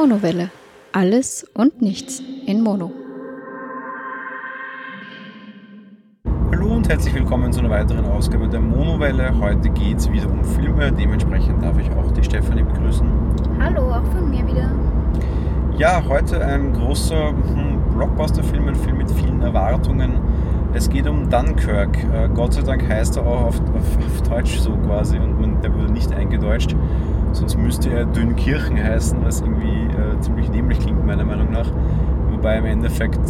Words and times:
Monowelle. 0.00 0.50
Alles 0.92 1.44
und 1.54 1.82
nichts 1.82 2.22
in 2.46 2.62
Mono. 2.62 2.92
Hallo 6.52 6.76
und 6.76 6.88
herzlich 6.88 7.12
willkommen 7.14 7.52
zu 7.52 7.58
einer 7.58 7.70
weiteren 7.70 8.04
Ausgabe 8.04 8.46
der 8.46 8.60
Monowelle. 8.60 9.36
Heute 9.40 9.70
geht 9.70 9.98
es 9.98 10.08
wieder 10.12 10.30
um 10.30 10.44
Filme, 10.44 10.92
dementsprechend 10.92 11.64
darf 11.64 11.76
ich 11.80 11.90
auch 11.90 12.12
die 12.12 12.22
Stefanie 12.22 12.62
begrüßen. 12.62 13.08
Hallo, 13.58 13.90
auch 13.90 14.04
von 14.12 14.30
mir 14.30 14.46
wieder. 14.46 14.70
Ja, 15.78 16.00
heute 16.08 16.44
ein 16.44 16.72
großer 16.74 17.30
hm, 17.30 17.82
Blockbuster-Film, 17.96 18.68
ein 18.68 18.76
Film 18.76 18.98
mit 18.98 19.10
vielen 19.10 19.42
Erwartungen. 19.42 20.12
Es 20.74 20.88
geht 20.88 21.08
um 21.08 21.28
Dunkirk. 21.28 21.96
Äh, 22.14 22.28
Gott 22.32 22.52
sei 22.52 22.62
Dank 22.62 22.88
heißt 22.88 23.16
er 23.16 23.26
auch 23.26 23.46
auf, 23.46 23.60
auf, 23.60 23.98
auf 23.98 24.28
Deutsch 24.28 24.60
so 24.60 24.76
quasi 24.76 25.18
und 25.18 25.40
man, 25.40 25.60
der 25.60 25.74
wurde 25.74 25.92
nicht 25.92 26.12
eingedeutscht. 26.12 26.76
Sonst 27.32 27.56
müsste 27.56 27.90
er 27.90 28.04
Dünkirchen 28.06 28.82
heißen, 28.82 29.18
was 29.24 29.40
irgendwie 29.40 29.86
äh, 29.86 30.20
ziemlich 30.20 30.50
dämlich 30.50 30.78
klingt, 30.80 31.04
meiner 31.06 31.24
Meinung 31.24 31.50
nach. 31.50 31.70
Wobei 32.30 32.58
im 32.58 32.66
Endeffekt 32.66 33.20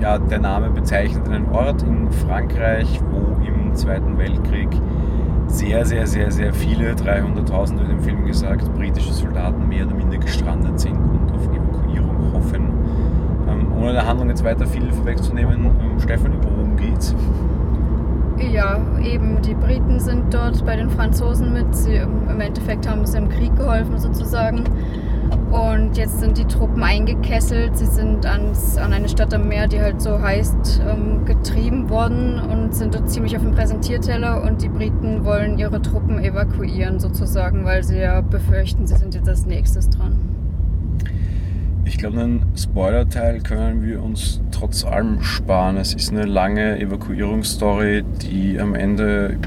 ja, 0.00 0.18
der 0.18 0.38
Name 0.38 0.70
bezeichnet 0.70 1.28
einen 1.28 1.48
Ort 1.50 1.82
in 1.82 2.10
Frankreich, 2.10 3.00
wo 3.10 3.42
im 3.44 3.74
Zweiten 3.74 4.16
Weltkrieg 4.18 4.68
sehr, 5.48 5.84
sehr, 5.84 6.06
sehr, 6.06 6.30
sehr 6.30 6.52
viele, 6.52 6.92
300.000 6.92 7.78
wird 7.78 7.90
im 7.90 8.00
Film 8.00 8.26
gesagt, 8.26 8.72
britische 8.74 9.12
Soldaten 9.12 9.66
mehr 9.68 9.86
oder 9.86 9.94
minder 9.94 10.18
gestrandet 10.18 10.78
sind 10.78 10.96
und 10.96 11.32
auf 11.32 11.46
Evakuierung 11.46 12.32
hoffen. 12.34 12.68
Ähm, 13.48 13.72
ohne 13.80 13.92
der 13.92 14.06
Handlung 14.06 14.28
jetzt 14.28 14.44
weiter 14.44 14.66
viel 14.66 14.92
vorwegzunehmen, 14.92 15.66
ähm, 15.66 15.98
Stefan, 16.00 16.32
worum 16.42 16.76
geht's? 16.76 17.14
Ja, 18.40 18.80
eben, 19.02 19.42
die 19.42 19.54
Briten 19.54 20.00
sind 20.00 20.32
dort 20.32 20.64
bei 20.64 20.76
den 20.76 20.90
Franzosen 20.90 21.52
mit. 21.52 21.74
Sie, 21.74 21.96
Im 21.96 22.40
Endeffekt 22.40 22.88
haben 22.88 23.04
sie 23.04 23.18
im 23.18 23.28
Krieg 23.28 23.54
geholfen 23.56 23.98
sozusagen. 23.98 24.64
Und 25.50 25.96
jetzt 25.96 26.20
sind 26.20 26.38
die 26.38 26.44
Truppen 26.44 26.82
eingekesselt. 26.82 27.76
Sie 27.76 27.86
sind 27.86 28.26
ans, 28.26 28.76
an 28.76 28.92
eine 28.92 29.08
Stadt 29.08 29.32
am 29.34 29.48
Meer, 29.48 29.66
die 29.66 29.80
halt 29.80 30.00
so 30.00 30.20
heißt, 30.20 30.82
ähm, 30.88 31.24
getrieben 31.24 31.88
worden 31.88 32.38
und 32.38 32.74
sind 32.74 32.94
dort 32.94 33.10
ziemlich 33.10 33.36
auf 33.36 33.42
dem 33.42 33.52
Präsentierteller. 33.52 34.42
Und 34.42 34.62
die 34.62 34.68
Briten 34.68 35.24
wollen 35.24 35.58
ihre 35.58 35.80
Truppen 35.82 36.18
evakuieren 36.18 37.00
sozusagen, 37.00 37.64
weil 37.64 37.82
sie 37.82 37.98
ja 37.98 38.20
befürchten, 38.20 38.86
sie 38.86 38.96
sind 38.96 39.14
jetzt 39.14 39.28
als 39.28 39.46
nächstes 39.46 39.88
dran. 39.90 40.27
Ich 41.88 41.96
glaube, 41.96 42.20
einen 42.20 42.44
Spoiler-Teil 42.54 43.40
können 43.40 43.82
wir 43.82 44.02
uns 44.02 44.42
trotz 44.50 44.84
allem 44.84 45.22
sparen. 45.22 45.78
Es 45.78 45.94
ist 45.94 46.12
eine 46.12 46.26
lange 46.26 46.78
Evakuierungsstory, 46.78 48.04
die 48.20 48.60
am 48.60 48.74
Ende 48.74 49.38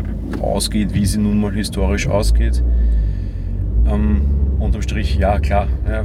ausgeht, 0.41 0.95
wie 0.95 1.05
sie 1.05 1.19
nun 1.19 1.39
mal 1.39 1.53
historisch 1.53 2.07
ausgeht. 2.07 2.63
Ähm, 3.85 4.21
unterm 4.57 4.81
Strich, 4.81 5.17
ja 5.17 5.37
klar, 5.39 5.67
ja, 5.87 6.03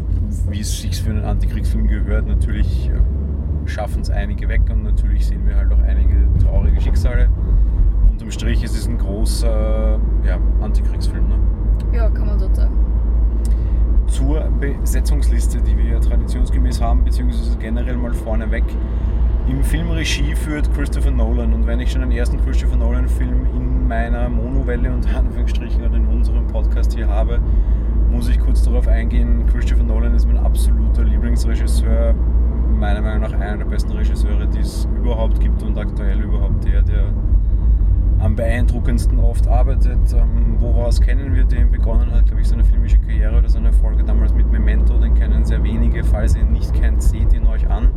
wie 0.50 0.60
es 0.60 0.82
sich 0.82 1.02
für 1.02 1.10
einen 1.10 1.24
Antikriegsfilm 1.24 1.88
gehört, 1.88 2.26
natürlich 2.26 2.90
äh, 2.90 3.68
schaffen 3.68 4.02
es 4.02 4.10
einige 4.10 4.46
weg 4.46 4.60
und 4.70 4.82
natürlich 4.82 5.26
sehen 5.26 5.48
wir 5.48 5.56
halt 5.56 5.72
auch 5.72 5.82
einige 5.82 6.28
traurige 6.44 6.78
Schicksale. 6.82 7.30
Unterm 8.10 8.30
Strich 8.30 8.62
ist 8.62 8.76
es 8.76 8.86
ein 8.86 8.98
großer 8.98 9.98
ja, 10.26 10.38
Antikriegsfilm. 10.60 11.28
Ne? 11.28 11.96
Ja, 11.96 12.10
kann 12.10 12.26
man 12.26 12.38
so 12.38 12.52
sagen 12.52 12.85
zur 14.06 14.40
Besetzungsliste, 14.60 15.60
die 15.60 15.76
wir 15.76 15.84
ja 15.84 16.00
traditionsgemäß 16.00 16.80
haben, 16.80 17.04
beziehungsweise 17.04 17.56
generell 17.58 17.96
mal 17.96 18.14
vorneweg. 18.14 18.64
Im 19.48 19.62
Film 19.62 19.90
Regie 19.90 20.34
führt 20.34 20.72
Christopher 20.74 21.10
Nolan 21.10 21.52
und 21.52 21.66
wenn 21.66 21.78
ich 21.78 21.92
schon 21.92 22.00
den 22.00 22.10
ersten 22.10 22.42
Christopher 22.44 22.76
Nolan-Film 22.76 23.46
in 23.54 23.86
meiner 23.86 24.28
Monowelle 24.28 24.92
und 24.92 25.06
Anführungsstrichen 25.14 25.84
oder 25.84 25.96
in 25.96 26.06
unserem 26.06 26.46
Podcast 26.48 26.94
hier 26.94 27.08
habe, 27.08 27.40
muss 28.10 28.28
ich 28.28 28.38
kurz 28.40 28.62
darauf 28.62 28.88
eingehen. 28.88 29.44
Christopher 29.46 29.84
Nolan 29.84 30.14
ist 30.14 30.26
mein 30.26 30.38
absoluter 30.38 31.04
Lieblingsregisseur, 31.04 32.14
meiner 32.78 33.02
Meinung 33.02 33.20
nach 33.20 33.38
einer 33.38 33.58
der 33.58 33.64
besten 33.66 33.92
Regisseure, 33.92 34.46
die 34.46 34.60
es 34.60 34.88
überhaupt 34.96 35.40
gibt 35.40 35.62
und 35.62 35.78
aktuell 35.78 36.20
überhaupt 36.20 36.64
der, 36.64 36.82
der 36.82 37.12
am 38.26 38.34
beeindruckendsten 38.34 39.20
oft 39.20 39.46
arbeitet. 39.46 40.12
Ähm, 40.12 40.56
woraus 40.58 41.00
kennen 41.00 41.32
wir 41.32 41.44
den? 41.44 41.70
Begonnen 41.70 42.10
hat, 42.10 42.26
glaube 42.26 42.42
ich, 42.42 42.48
seine 42.48 42.64
filmische 42.64 42.98
Karriere 42.98 43.38
oder 43.38 43.48
seine 43.48 43.72
Folge 43.72 44.02
damals 44.02 44.34
mit 44.34 44.50
Memento. 44.50 44.98
Den 44.98 45.14
kennen 45.14 45.44
sehr 45.44 45.62
wenige. 45.62 46.02
Falls 46.02 46.34
ihr 46.34 46.42
ihn 46.42 46.50
nicht 46.50 46.74
kennt, 46.74 47.02
seht 47.02 47.32
ihn 47.32 47.46
euch 47.46 47.68
an. 47.70 47.90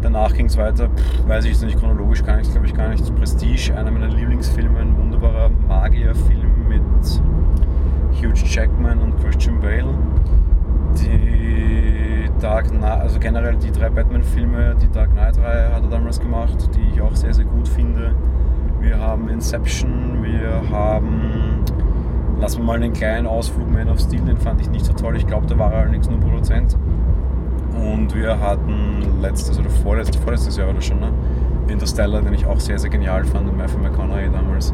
Danach 0.00 0.32
ging 0.32 0.46
es 0.46 0.56
weiter, 0.56 0.88
pff, 0.88 1.28
weiß 1.28 1.44
ich 1.44 1.52
jetzt 1.52 1.64
nicht 1.64 1.78
chronologisch, 1.78 2.22
kann 2.22 2.40
ich 2.40 2.50
glaube 2.50 2.66
ich 2.66 2.74
gar 2.74 2.88
nicht. 2.88 3.14
Prestige, 3.16 3.76
einer 3.76 3.90
meiner 3.90 4.08
Lieblingsfilme, 4.08 4.78
ein 4.78 4.96
wunderbarer 4.96 5.50
Magierfilm 5.50 6.68
mit 6.68 7.22
Hugh 8.18 8.32
Jackman 8.34 8.98
und 9.00 9.18
Christian 9.22 9.60
Bale. 9.60 9.94
Die 10.98 12.30
Dark 12.40 12.68
Knight, 12.68 13.00
also 13.00 13.18
generell 13.18 13.56
die 13.56 13.72
drei 13.72 13.90
Batman-Filme, 13.90 14.76
die 14.80 14.88
Dark 14.88 15.10
Knight-Reihe 15.12 15.74
hat 15.74 15.82
er 15.82 15.90
damals 15.90 16.20
gemacht, 16.20 16.56
die 16.74 16.94
ich 16.94 17.00
auch 17.00 17.14
sehr, 17.16 17.34
sehr 17.34 17.44
gut 17.44 17.68
finde 17.68 18.14
wir 18.86 19.00
haben 19.00 19.28
Inception, 19.28 20.22
wir 20.22 20.62
haben, 20.70 21.64
lassen 22.40 22.58
wir 22.58 22.64
mal 22.64 22.76
einen 22.76 22.92
kleinen 22.92 23.26
Ausflug 23.26 23.68
Man 23.70 23.88
of 23.88 23.98
Steel, 23.98 24.20
den 24.20 24.36
fand 24.36 24.60
ich 24.60 24.70
nicht 24.70 24.84
so 24.84 24.92
toll, 24.92 25.16
ich 25.16 25.26
glaube, 25.26 25.46
da 25.46 25.58
war 25.58 25.72
er 25.72 25.80
allerdings 25.80 26.08
nur 26.08 26.20
Produzent. 26.20 26.76
Und 27.74 28.14
wir 28.14 28.40
hatten 28.40 29.20
letztes 29.20 29.58
oder 29.58 29.68
vorletztes, 29.68 30.16
vorletztes 30.22 30.56
Jahr 30.56 30.70
oder 30.70 30.80
schon, 30.80 31.00
ne? 31.00 31.10
Interstellar, 31.68 32.22
den 32.22 32.32
ich 32.32 32.46
auch 32.46 32.60
sehr, 32.60 32.78
sehr 32.78 32.90
genial 32.90 33.24
fand, 33.24 33.48
und 33.48 33.56
Matthew 33.56 33.78
McConaughey 33.78 34.30
damals. 34.32 34.72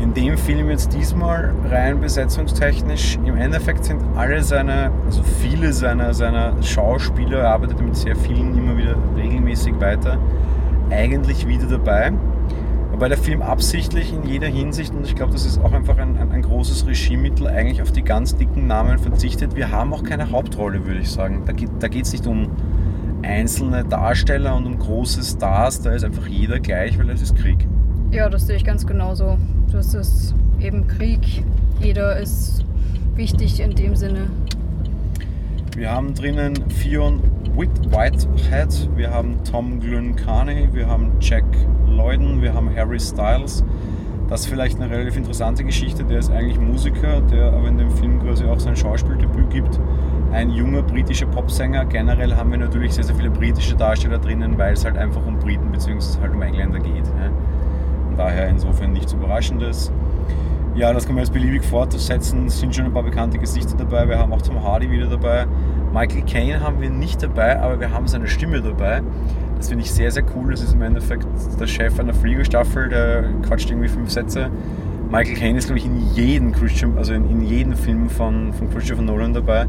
In 0.00 0.14
dem 0.14 0.38
Film 0.38 0.70
jetzt 0.70 0.94
diesmal 0.94 1.52
rein 1.68 2.00
besetzungstechnisch, 2.00 3.18
im 3.24 3.36
Endeffekt 3.36 3.84
sind 3.84 4.00
alle 4.14 4.42
seine, 4.42 4.92
also 5.04 5.22
viele 5.22 5.72
seiner, 5.72 6.14
seiner 6.14 6.62
Schauspieler, 6.62 7.38
er 7.40 7.50
arbeitet 7.50 7.80
mit 7.82 7.96
sehr 7.96 8.14
vielen 8.14 8.56
immer 8.56 8.76
wieder 8.76 8.94
regelmäßig 9.16 9.80
weiter, 9.80 10.16
eigentlich 10.90 11.46
wieder 11.48 11.66
dabei. 11.66 12.12
Wobei 12.92 13.08
der 13.08 13.18
Film 13.18 13.42
absichtlich 13.42 14.12
in 14.12 14.24
jeder 14.24 14.46
Hinsicht, 14.46 14.94
und 14.94 15.06
ich 15.06 15.14
glaube, 15.14 15.32
das 15.32 15.44
ist 15.44 15.58
auch 15.58 15.72
einfach 15.72 15.98
ein, 15.98 16.16
ein, 16.16 16.32
ein 16.32 16.42
großes 16.42 16.86
Regiemittel, 16.86 17.46
eigentlich 17.46 17.82
auf 17.82 17.92
die 17.92 18.02
ganz 18.02 18.36
dicken 18.36 18.66
Namen 18.66 18.98
verzichtet. 18.98 19.54
Wir 19.54 19.70
haben 19.70 19.92
auch 19.92 20.02
keine 20.02 20.30
Hauptrolle, 20.30 20.86
würde 20.86 21.00
ich 21.00 21.10
sagen. 21.10 21.42
Da 21.44 21.52
geht 21.52 21.70
es 21.72 21.78
da 21.78 21.88
nicht 21.88 22.26
um 22.26 22.50
einzelne 23.22 23.84
Darsteller 23.84 24.54
und 24.56 24.66
um 24.66 24.78
große 24.78 25.22
Stars, 25.22 25.82
da 25.82 25.92
ist 25.92 26.04
einfach 26.04 26.26
jeder 26.26 26.60
gleich, 26.60 26.98
weil 26.98 27.10
es 27.10 27.22
ist 27.22 27.36
Krieg. 27.36 27.66
Ja, 28.12 28.28
das 28.28 28.46
sehe 28.46 28.56
ich 28.56 28.64
ganz 28.64 28.86
genauso. 28.86 29.36
Das 29.72 29.94
ist 29.94 30.34
eben 30.60 30.86
Krieg. 30.86 31.44
Jeder 31.80 32.18
ist 32.18 32.64
wichtig 33.14 33.60
in 33.60 33.74
dem 33.74 33.96
Sinne. 33.96 34.28
Wir 35.76 35.90
haben 35.90 36.14
drinnen 36.14 36.54
Fionn 37.56 37.90
Whitehead, 37.90 38.90
wir 38.96 39.10
haben 39.10 39.42
Tom 39.50 39.80
Glynn-Carney, 39.80 40.68
wir 40.72 40.88
haben 40.88 41.12
Jack 41.20 41.44
Lloyden, 41.86 42.42
wir 42.42 42.52
haben 42.52 42.68
Harry 42.76 43.00
Styles. 43.00 43.64
Das 44.28 44.40
ist 44.40 44.48
vielleicht 44.48 44.78
eine 44.78 44.90
relativ 44.90 45.16
interessante 45.16 45.64
Geschichte. 45.64 46.04
Der 46.04 46.18
ist 46.18 46.30
eigentlich 46.30 46.60
Musiker, 46.60 47.22
der 47.22 47.54
aber 47.54 47.68
in 47.68 47.78
dem 47.78 47.90
Film 47.90 48.20
quasi 48.20 48.44
auch 48.44 48.60
sein 48.60 48.76
Schauspieldebüt 48.76 49.48
gibt. 49.48 49.80
Ein 50.32 50.50
junger 50.50 50.82
britischer 50.82 51.24
Popsänger. 51.24 51.86
Generell 51.86 52.36
haben 52.36 52.50
wir 52.50 52.58
natürlich 52.58 52.92
sehr, 52.92 53.04
sehr 53.04 53.14
viele 53.14 53.30
britische 53.30 53.74
Darsteller 53.74 54.18
drinnen, 54.18 54.58
weil 54.58 54.74
es 54.74 54.84
halt 54.84 54.98
einfach 54.98 55.24
um 55.24 55.38
Briten 55.38 55.72
bzw. 55.72 56.20
halt 56.20 56.34
um 56.34 56.42
Engländer 56.42 56.80
geht. 56.80 57.06
Und 58.10 58.18
daher 58.18 58.48
insofern 58.48 58.92
nichts 58.92 59.14
Überraschendes. 59.14 59.90
Ja, 60.76 60.92
das 60.92 61.06
kann 61.06 61.14
man 61.14 61.24
jetzt 61.24 61.32
beliebig 61.32 61.64
fortsetzen. 61.64 62.48
Es 62.48 62.60
sind 62.60 62.74
schon 62.74 62.84
ein 62.84 62.92
paar 62.92 63.02
bekannte 63.02 63.38
Gesichter 63.38 63.74
dabei. 63.78 64.06
Wir 64.10 64.18
haben 64.18 64.30
auch 64.34 64.42
Tom 64.42 64.62
Hardy 64.62 64.90
wieder 64.90 65.06
dabei. 65.06 65.46
Michael 65.90 66.22
Caine 66.26 66.60
haben 66.60 66.82
wir 66.82 66.90
nicht 66.90 67.22
dabei, 67.22 67.58
aber 67.58 67.80
wir 67.80 67.90
haben 67.90 68.06
seine 68.06 68.26
Stimme 68.26 68.60
dabei. 68.60 69.00
Das 69.56 69.70
finde 69.70 69.84
ich 69.84 69.90
sehr, 69.90 70.10
sehr 70.10 70.22
cool. 70.36 70.50
Das 70.50 70.60
ist 70.60 70.74
im 70.74 70.82
Endeffekt 70.82 71.26
der 71.58 71.66
Chef 71.66 71.98
einer 71.98 72.12
Fliegerstaffel, 72.12 72.90
der 72.90 73.24
quatscht 73.40 73.70
irgendwie 73.70 73.88
fünf 73.88 74.10
Sätze. 74.10 74.50
Michael 75.10 75.36
Caine 75.36 75.56
ist, 75.56 75.64
glaube 75.64 75.78
ich, 75.78 75.86
in 75.86 76.12
jedem 76.12 76.52
Christian, 76.52 76.98
also 76.98 77.14
in, 77.14 77.30
in 77.30 77.40
jedem 77.40 77.72
Film 77.72 78.10
von, 78.10 78.52
von 78.52 78.68
Christopher 78.68 79.00
Nolan 79.00 79.32
dabei. 79.32 79.66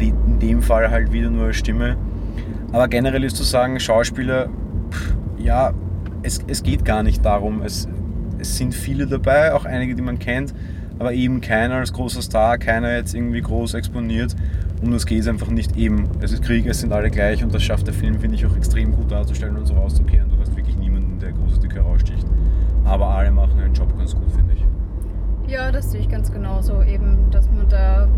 Die, 0.00 0.08
in 0.08 0.38
dem 0.38 0.62
Fall 0.62 0.90
halt 0.90 1.12
wieder 1.12 1.28
nur 1.28 1.52
Stimme. 1.52 1.98
Aber 2.72 2.88
generell 2.88 3.24
ist 3.24 3.36
zu 3.36 3.42
sagen, 3.42 3.78
Schauspieler, 3.78 4.48
pff, 4.90 5.16
ja, 5.36 5.74
es, 6.22 6.40
es 6.46 6.62
geht 6.62 6.86
gar 6.86 7.02
nicht 7.02 7.22
darum. 7.26 7.60
Es, 7.60 7.86
es 8.38 8.56
sind 8.56 8.74
viele 8.74 9.06
dabei, 9.06 9.54
auch 9.54 9.64
einige, 9.64 9.94
die 9.94 10.02
man 10.02 10.18
kennt, 10.18 10.54
aber 10.98 11.12
eben 11.12 11.40
keiner 11.40 11.76
als 11.76 11.92
großer 11.92 12.22
Star, 12.22 12.58
keiner 12.58 12.94
jetzt 12.94 13.14
irgendwie 13.14 13.40
groß 13.40 13.74
exponiert. 13.74 14.34
Um 14.82 14.92
das 14.92 15.06
geht 15.06 15.20
es 15.20 15.28
einfach 15.28 15.48
nicht 15.48 15.76
eben. 15.76 16.08
Es 16.20 16.32
ist 16.32 16.42
Krieg, 16.42 16.66
es 16.66 16.80
sind 16.80 16.92
alle 16.92 17.10
gleich 17.10 17.42
und 17.42 17.54
das 17.54 17.62
schafft 17.62 17.86
der 17.86 17.94
Film, 17.94 18.18
finde 18.18 18.36
ich, 18.36 18.44
auch 18.46 18.56
extrem 18.56 18.92
gut 18.92 19.10
darzustellen 19.10 19.56
und 19.56 19.66
so 19.66 19.74
rauszukehren. 19.74 20.28
Du 20.30 20.38
hast 20.38 20.54
wirklich 20.54 20.76
niemanden, 20.76 21.18
der 21.18 21.32
große 21.32 21.60
Dicke 21.60 21.76
heraussticht. 21.76 22.26
Aber 22.84 23.06
alle 23.06 23.30
machen 23.30 23.58
einen 23.58 23.74
Job 23.74 23.96
ganz 23.96 24.14
gut, 24.14 24.30
finde 24.32 24.52
ich. 24.54 25.50
Ja, 25.50 25.72
das 25.72 25.92
sehe 25.92 26.00
ich 26.00 26.08
ganz 26.08 26.30
genauso. 26.30 26.82
Eben, 26.82 27.30
dass 27.30 27.50
man 27.50 27.68
da 27.68 28.08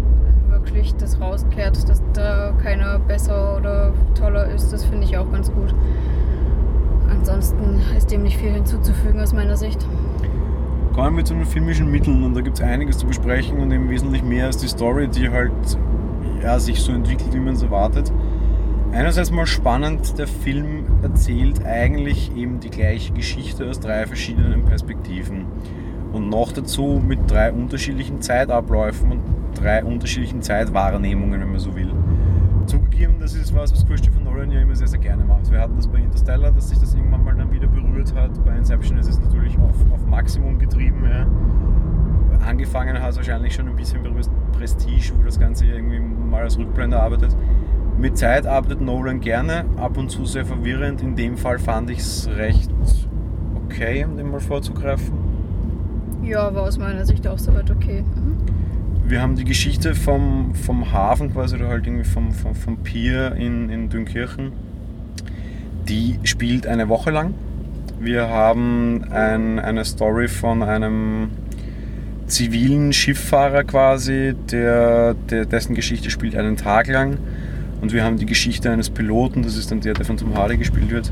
wirklich 0.50 0.94
das 0.96 1.20
rauskehrt, 1.20 1.88
dass 1.88 2.02
da 2.12 2.52
keiner 2.62 2.98
besser 2.98 3.56
oder 3.56 3.92
toller 4.14 4.46
ist, 4.48 4.72
das 4.72 4.84
finde 4.84 5.04
ich 5.04 5.16
auch 5.16 5.30
ganz 5.30 5.52
gut. 5.52 5.74
Ansonsten 7.10 7.80
ist 7.96 8.10
dem 8.10 8.22
nicht 8.22 8.36
viel 8.36 8.50
hinzuzufügen 8.50 9.20
aus 9.20 9.32
meiner 9.32 9.56
Sicht. 9.56 9.86
Wir 10.98 11.24
zu 11.24 11.32
den 11.32 11.46
filmischen 11.46 11.92
Mitteln 11.92 12.24
und 12.24 12.34
da 12.34 12.40
gibt 12.40 12.58
es 12.58 12.64
einiges 12.64 12.98
zu 12.98 13.06
besprechen 13.06 13.60
und 13.60 13.70
eben 13.70 13.88
wesentlich 13.88 14.24
mehr 14.24 14.46
als 14.46 14.56
die 14.56 14.66
Story, 14.66 15.06
die 15.06 15.30
halt 15.30 15.52
ja, 16.42 16.58
sich 16.58 16.80
so 16.80 16.90
entwickelt, 16.90 17.32
wie 17.32 17.38
man 17.38 17.54
es 17.54 17.62
erwartet. 17.62 18.12
Einerseits 18.90 19.30
mal 19.30 19.46
spannend, 19.46 20.18
der 20.18 20.26
Film 20.26 20.86
erzählt 21.00 21.64
eigentlich 21.64 22.36
eben 22.36 22.58
die 22.58 22.68
gleiche 22.68 23.12
Geschichte 23.12 23.70
aus 23.70 23.78
drei 23.78 24.06
verschiedenen 24.06 24.64
Perspektiven. 24.64 25.46
Und 26.12 26.30
noch 26.30 26.50
dazu 26.50 27.00
mit 27.06 27.30
drei 27.30 27.52
unterschiedlichen 27.52 28.20
Zeitabläufen 28.20 29.12
und 29.12 29.20
drei 29.54 29.84
unterschiedlichen 29.84 30.42
Zeitwahrnehmungen, 30.42 31.40
wenn 31.40 31.50
man 31.52 31.60
so 31.60 31.76
will. 31.76 31.92
Zugegeben, 32.98 33.20
das 33.20 33.34
ist 33.34 33.54
was, 33.54 33.72
was 33.72 33.86
Christopher 33.86 34.18
Nolan 34.18 34.50
ja 34.50 34.60
immer 34.60 34.74
sehr, 34.74 34.88
sehr 34.88 34.98
gerne 34.98 35.24
macht. 35.24 35.52
Wir 35.52 35.60
hatten 35.60 35.76
das 35.76 35.86
bei 35.86 35.98
Interstellar, 35.98 36.50
dass 36.50 36.68
sich 36.68 36.80
das 36.80 36.94
irgendwann 36.94 37.22
mal 37.22 37.32
dann 37.36 37.52
wieder 37.52 37.68
berührt 37.68 38.12
hat. 38.12 38.44
Bei 38.44 38.56
Inception 38.56 38.98
ist 38.98 39.08
es 39.08 39.20
natürlich 39.20 39.56
auf, 39.58 39.76
auf 39.92 40.04
Maximum 40.06 40.58
getrieben. 40.58 41.04
Ja. 41.04 41.24
Angefangen 42.44 43.00
hat 43.00 43.10
es 43.10 43.16
wahrscheinlich 43.16 43.54
schon 43.54 43.68
ein 43.68 43.76
bisschen 43.76 44.00
Prestige, 44.50 45.12
wo 45.16 45.22
das 45.22 45.38
Ganze 45.38 45.66
irgendwie 45.66 46.00
mal 46.00 46.42
als 46.42 46.58
Rückblende 46.58 47.00
arbeitet. 47.00 47.36
Mit 47.98 48.18
Zeit 48.18 48.48
arbeitet 48.48 48.80
Nolan 48.80 49.20
gerne, 49.20 49.64
ab 49.76 49.96
und 49.96 50.10
zu 50.10 50.24
sehr 50.24 50.44
verwirrend. 50.44 51.00
In 51.00 51.14
dem 51.14 51.36
Fall 51.36 51.60
fand 51.60 51.90
ich 51.90 52.00
es 52.00 52.28
recht 52.36 52.68
okay, 53.64 54.04
um 54.06 54.16
dem 54.16 54.32
mal 54.32 54.40
vorzugreifen. 54.40 55.14
Ja, 56.24 56.52
war 56.52 56.64
aus 56.64 56.78
meiner 56.78 57.06
Sicht 57.06 57.28
auch 57.28 57.38
soweit 57.38 57.70
okay. 57.70 58.02
Mhm. 58.02 58.47
Wir 59.08 59.22
haben 59.22 59.36
die 59.36 59.44
Geschichte 59.44 59.94
vom, 59.94 60.54
vom 60.54 60.92
Hafen 60.92 61.32
quasi, 61.32 61.56
oder 61.56 61.68
halt 61.68 61.86
irgendwie 61.86 62.04
vom, 62.04 62.30
vom, 62.30 62.54
vom 62.54 62.76
Pier 62.82 63.32
in, 63.36 63.70
in 63.70 63.88
Dünkirchen. 63.88 64.52
Die 65.88 66.18
spielt 66.24 66.66
eine 66.66 66.90
Woche 66.90 67.10
lang. 67.10 67.32
Wir 67.98 68.28
haben 68.28 69.04
ein, 69.10 69.58
eine 69.60 69.86
Story 69.86 70.28
von 70.28 70.62
einem 70.62 71.30
zivilen 72.26 72.92
Schifffahrer 72.92 73.64
quasi, 73.64 74.34
der, 74.50 75.14
der, 75.14 75.46
dessen 75.46 75.74
Geschichte 75.74 76.10
spielt 76.10 76.36
einen 76.36 76.58
Tag 76.58 76.86
lang. 76.88 77.16
Und 77.80 77.94
wir 77.94 78.04
haben 78.04 78.18
die 78.18 78.26
Geschichte 78.26 78.70
eines 78.70 78.90
Piloten, 78.90 79.42
das 79.42 79.56
ist 79.56 79.70
dann 79.70 79.80
der, 79.80 79.94
der 79.94 80.04
von 80.04 80.18
Tom 80.18 80.34
Hardy 80.34 80.58
gespielt 80.58 80.90
wird, 80.90 81.10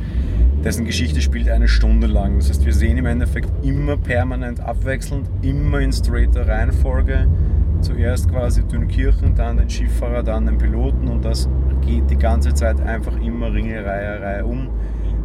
dessen 0.63 0.85
Geschichte 0.85 1.23
spielt 1.23 1.49
eine 1.49 1.67
Stunde 1.67 2.09
lang. 2.09 2.37
Das 2.37 2.51
heißt, 2.51 2.67
wir 2.67 2.75
sehen 2.75 2.99
im 2.99 3.07
Endeffekt 3.07 3.49
immer 3.65 3.97
permanent 3.97 4.61
abwechselnd, 4.61 5.27
immer 5.41 5.81
in 5.81 5.95
straighter 5.95 6.47
Reihenfolge. 6.47 7.27
Zuerst 7.81 8.31
quasi 8.31 8.63
Dünkirchen, 8.65 9.35
dann 9.35 9.59
den 9.59 9.71
Schifffahrer, 9.71 10.23
dann 10.23 10.47
den 10.47 10.59
Piloten 10.59 11.09
und 11.09 11.25
das 11.25 11.49
geht 11.83 12.11
die 12.11 12.17
ganze 12.17 12.55
Zeit 12.55 12.81
einfach 12.81 13.17
immer 13.19 13.53
Ringereiherei 13.53 14.45
um, 14.45 14.69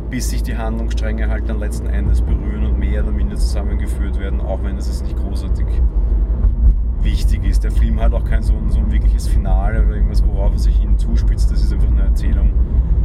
bis 0.09 0.29
sich 0.29 0.43
die 0.43 0.57
Handlungsstränge 0.57 1.29
halt 1.29 1.49
dann 1.49 1.59
letzten 1.59 1.87
Endes 1.87 2.21
berühren 2.21 2.65
und 2.65 2.77
mehr 2.77 3.03
oder 3.03 3.11
minder 3.11 3.35
zusammengeführt 3.35 4.19
werden, 4.19 4.41
auch 4.41 4.63
wenn 4.63 4.77
es 4.77 5.01
nicht 5.01 5.15
großartig 5.15 5.65
wichtig 7.01 7.45
ist. 7.45 7.63
Der 7.63 7.71
Film 7.71 7.99
hat 7.99 8.13
auch 8.13 8.25
kein 8.25 8.43
so 8.43 8.53
ein, 8.53 8.69
so 8.69 8.79
ein 8.79 8.91
wirkliches 8.91 9.27
Finale 9.27 9.83
oder 9.83 9.95
irgendwas, 9.95 10.23
worauf 10.25 10.53
er 10.53 10.59
sich 10.59 10.77
hin 10.77 10.97
zuspitzt. 10.97 11.51
Das 11.51 11.63
ist 11.63 11.73
einfach 11.73 11.87
eine 11.87 12.03
Erzählung. 12.03 12.51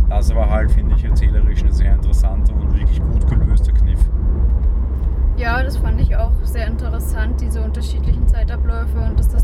Das 0.08 0.34
war 0.34 0.50
halt, 0.50 0.70
finde 0.70 0.94
ich, 0.94 1.04
erzählerisch 1.04 1.62
ein 1.64 1.72
sehr 1.72 1.94
interessanter 1.94 2.54
und 2.54 2.76
wirklich 2.76 3.00
gut 3.00 3.26
gelöster 3.28 3.72
Kniff. 3.72 3.98
Ja, 5.36 5.62
das 5.62 5.76
fand 5.76 6.00
ich 6.00 6.16
auch 6.16 6.32
sehr 6.44 6.66
interessant, 6.66 7.40
diese 7.40 7.62
unterschiedlichen 7.62 8.26
Zeitabläufe 8.26 8.98
und 9.00 9.18
dass 9.18 9.28
das 9.28 9.35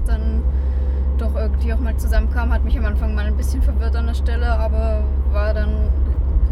doch 1.43 1.53
irgendwie 1.53 1.73
auch 1.73 1.81
mal 1.81 1.97
zusammenkam, 1.97 2.53
hat 2.53 2.65
mich 2.65 2.79
am 2.79 2.85
Anfang 2.85 3.15
mal 3.15 3.27
ein 3.27 3.37
bisschen 3.37 3.63
verwirrt 3.63 3.97
an 3.97 4.07
der 4.07 4.15
Stelle, 4.15 4.51
aber 4.59 5.05
war 5.33 5.55
dann 5.55 5.89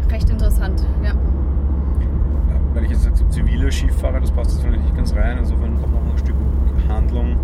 recht 0.09 0.29
interessant, 0.29 0.85
ja. 1.03 1.09
ja 1.09 1.15
weil 2.73 2.85
ich 2.85 2.91
jetzt 2.91 3.05
habe, 3.05 3.29
zivile 3.29 3.71
Skifahrer, 3.71 4.19
das 4.19 4.31
passt 4.31 4.51
jetzt 4.51 4.63
vielleicht 4.63 4.83
nicht 4.83 4.95
ganz 4.95 5.15
rein, 5.15 5.37
insofern 5.37 5.77
auch 5.77 5.89
noch 5.89 6.11
ein 6.11 6.17
Stück 6.17 6.35
Handlung 6.87 7.37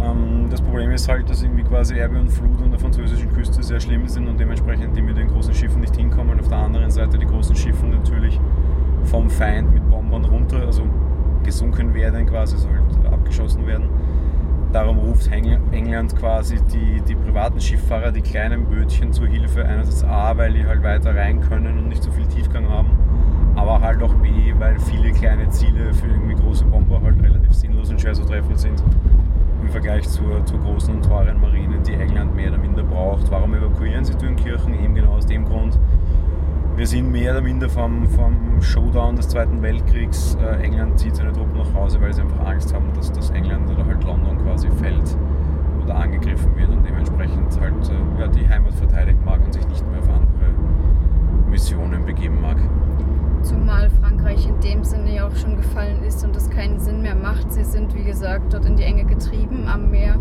ähm, 0.00 0.46
das 0.50 0.60
Problem 0.60 0.90
ist 0.90 1.08
halt, 1.08 1.28
dass 1.28 1.42
irgendwie 1.42 1.64
quasi 1.64 1.96
Erbe 1.96 2.18
und 2.18 2.28
Flut 2.28 2.62
an 2.62 2.70
der 2.70 2.78
französischen 2.78 3.32
Küste 3.32 3.62
sehr 3.62 3.80
schlimm 3.80 4.06
sind 4.06 4.28
und 4.28 4.38
dementsprechend 4.38 4.96
die 4.96 5.02
mit 5.02 5.16
den 5.16 5.28
großen 5.28 5.54
Schiffen 5.54 5.80
nicht 5.80 5.96
hinkommen. 5.96 6.38
Auf 6.38 6.48
der 6.48 6.58
anderen 6.58 6.90
Seite 6.90 7.18
die 7.18 7.26
großen 7.26 7.56
Schiffe 7.56 7.86
natürlich 7.86 8.40
vom 9.04 9.28
Feind 9.28 9.72
mit 9.72 9.88
Bombern 9.90 10.24
runter, 10.24 10.58
also 10.66 10.82
gesunken 11.42 11.94
werden 11.94 12.26
quasi, 12.26 12.56
also 12.56 12.68
halt 12.68 13.12
abgeschossen 13.12 13.66
werden. 13.66 13.88
Darum 14.72 14.98
ruft 14.98 15.30
England 15.32 16.14
quasi 16.16 16.56
die, 16.72 17.00
die 17.00 17.14
privaten 17.14 17.60
Schifffahrer, 17.60 18.12
die 18.12 18.20
kleinen 18.20 18.66
Bötchen 18.66 19.12
zur 19.12 19.26
Hilfe. 19.26 19.64
Einerseits 19.64 20.04
A, 20.04 20.36
weil 20.36 20.52
die 20.52 20.64
halt 20.64 20.82
weiter 20.82 21.14
rein 21.14 21.40
können 21.40 21.78
und 21.78 21.88
nicht 21.88 22.02
so 22.02 22.10
viel 22.10 22.26
Tiefgang 22.26 22.68
haben, 22.68 22.90
aber 23.56 23.80
halt 23.80 24.02
auch 24.02 24.14
B, 24.14 24.28
weil 24.58 24.78
viele 24.78 25.12
kleine 25.12 25.48
Ziele 25.48 25.94
für 25.94 26.06
irgendwie 26.06 26.34
große 26.34 26.64
Bomber 26.66 27.00
halt 27.02 27.22
relativ 27.22 27.52
sinnlos 27.54 27.90
und 27.90 28.00
schwer 28.00 28.12
zu 28.14 28.24
treffen 28.24 28.56
sind 28.56 28.82
im 29.62 29.68
Vergleich 29.68 30.08
zur, 30.08 30.44
zur 30.46 30.60
großen 30.60 30.94
und 30.94 31.04
teuren 31.04 31.40
Marine, 31.40 31.78
die 31.86 31.94
England 31.94 32.34
mehr 32.34 32.48
oder 32.48 32.58
minder 32.58 32.82
braucht. 32.82 33.30
Warum 33.30 33.54
evakuieren 33.54 34.04
sie 34.04 34.14
Dünkirchen? 34.16 34.74
Eben 34.82 34.94
genau 34.94 35.12
aus 35.12 35.26
dem 35.26 35.44
Grund. 35.44 35.78
Wir 36.78 36.86
sind 36.86 37.10
mehr 37.10 37.32
oder 37.32 37.40
minder 37.40 37.68
vom, 37.68 38.06
vom 38.06 38.62
Showdown 38.62 39.16
des 39.16 39.26
Zweiten 39.26 39.60
Weltkriegs. 39.62 40.38
Äh, 40.40 40.62
England 40.62 40.96
zieht 41.00 41.16
seine 41.16 41.32
Truppen 41.32 41.58
nach 41.58 41.74
Hause, 41.74 42.00
weil 42.00 42.14
sie 42.14 42.22
einfach 42.22 42.46
Angst 42.46 42.72
haben, 42.72 42.92
dass, 42.94 43.10
dass 43.10 43.30
England 43.30 43.68
oder 43.68 43.84
halt 43.84 44.04
London 44.04 44.38
quasi 44.44 44.68
fällt 44.80 45.16
oder 45.82 45.96
angegriffen 45.96 46.56
wird 46.56 46.68
und 46.68 46.86
dementsprechend 46.86 47.60
halt 47.60 47.74
äh, 47.88 48.20
ja, 48.20 48.28
die 48.28 48.48
Heimat 48.48 48.74
verteidigen 48.74 49.18
mag 49.24 49.40
und 49.44 49.52
sich 49.52 49.66
nicht 49.66 49.84
mehr 49.90 49.98
auf 49.98 50.08
andere 50.08 51.50
Missionen 51.50 52.06
begeben 52.06 52.40
mag. 52.40 52.58
Zumal 53.42 53.90
Frankreich 53.90 54.46
in 54.46 54.60
dem 54.60 54.84
Sinne 54.84 55.16
ja 55.16 55.26
auch 55.26 55.34
schon 55.34 55.56
gefallen 55.56 56.04
ist 56.04 56.24
und 56.24 56.36
das 56.36 56.48
keinen 56.48 56.78
Sinn 56.78 57.02
mehr 57.02 57.16
macht. 57.16 57.52
Sie 57.52 57.64
sind, 57.64 57.92
wie 57.96 58.04
gesagt, 58.04 58.52
dort 58.52 58.64
in 58.66 58.76
die 58.76 58.84
Enge 58.84 59.04
getrieben 59.04 59.66
am 59.66 59.90
Meer. 59.90 60.14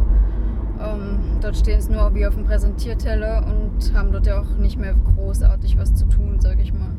Ähm, 0.80 1.40
dort 1.42 1.58
stehen 1.58 1.80
es 1.80 1.90
nur 1.90 2.14
wie 2.16 2.26
auf 2.26 2.36
dem 2.36 2.46
Präsentierteller 2.46 3.46
und 3.48 3.94
haben 3.94 4.12
dort 4.12 4.28
ja 4.28 4.42
auch 4.42 4.58
nicht 4.58 4.78
mehr 4.78 4.94
großartig 4.94 5.78
was 5.78 5.94
zu 5.96 6.06
tun, 6.06 6.40
sage 6.40 6.62
ich 6.62 6.74
mal. 6.74 6.92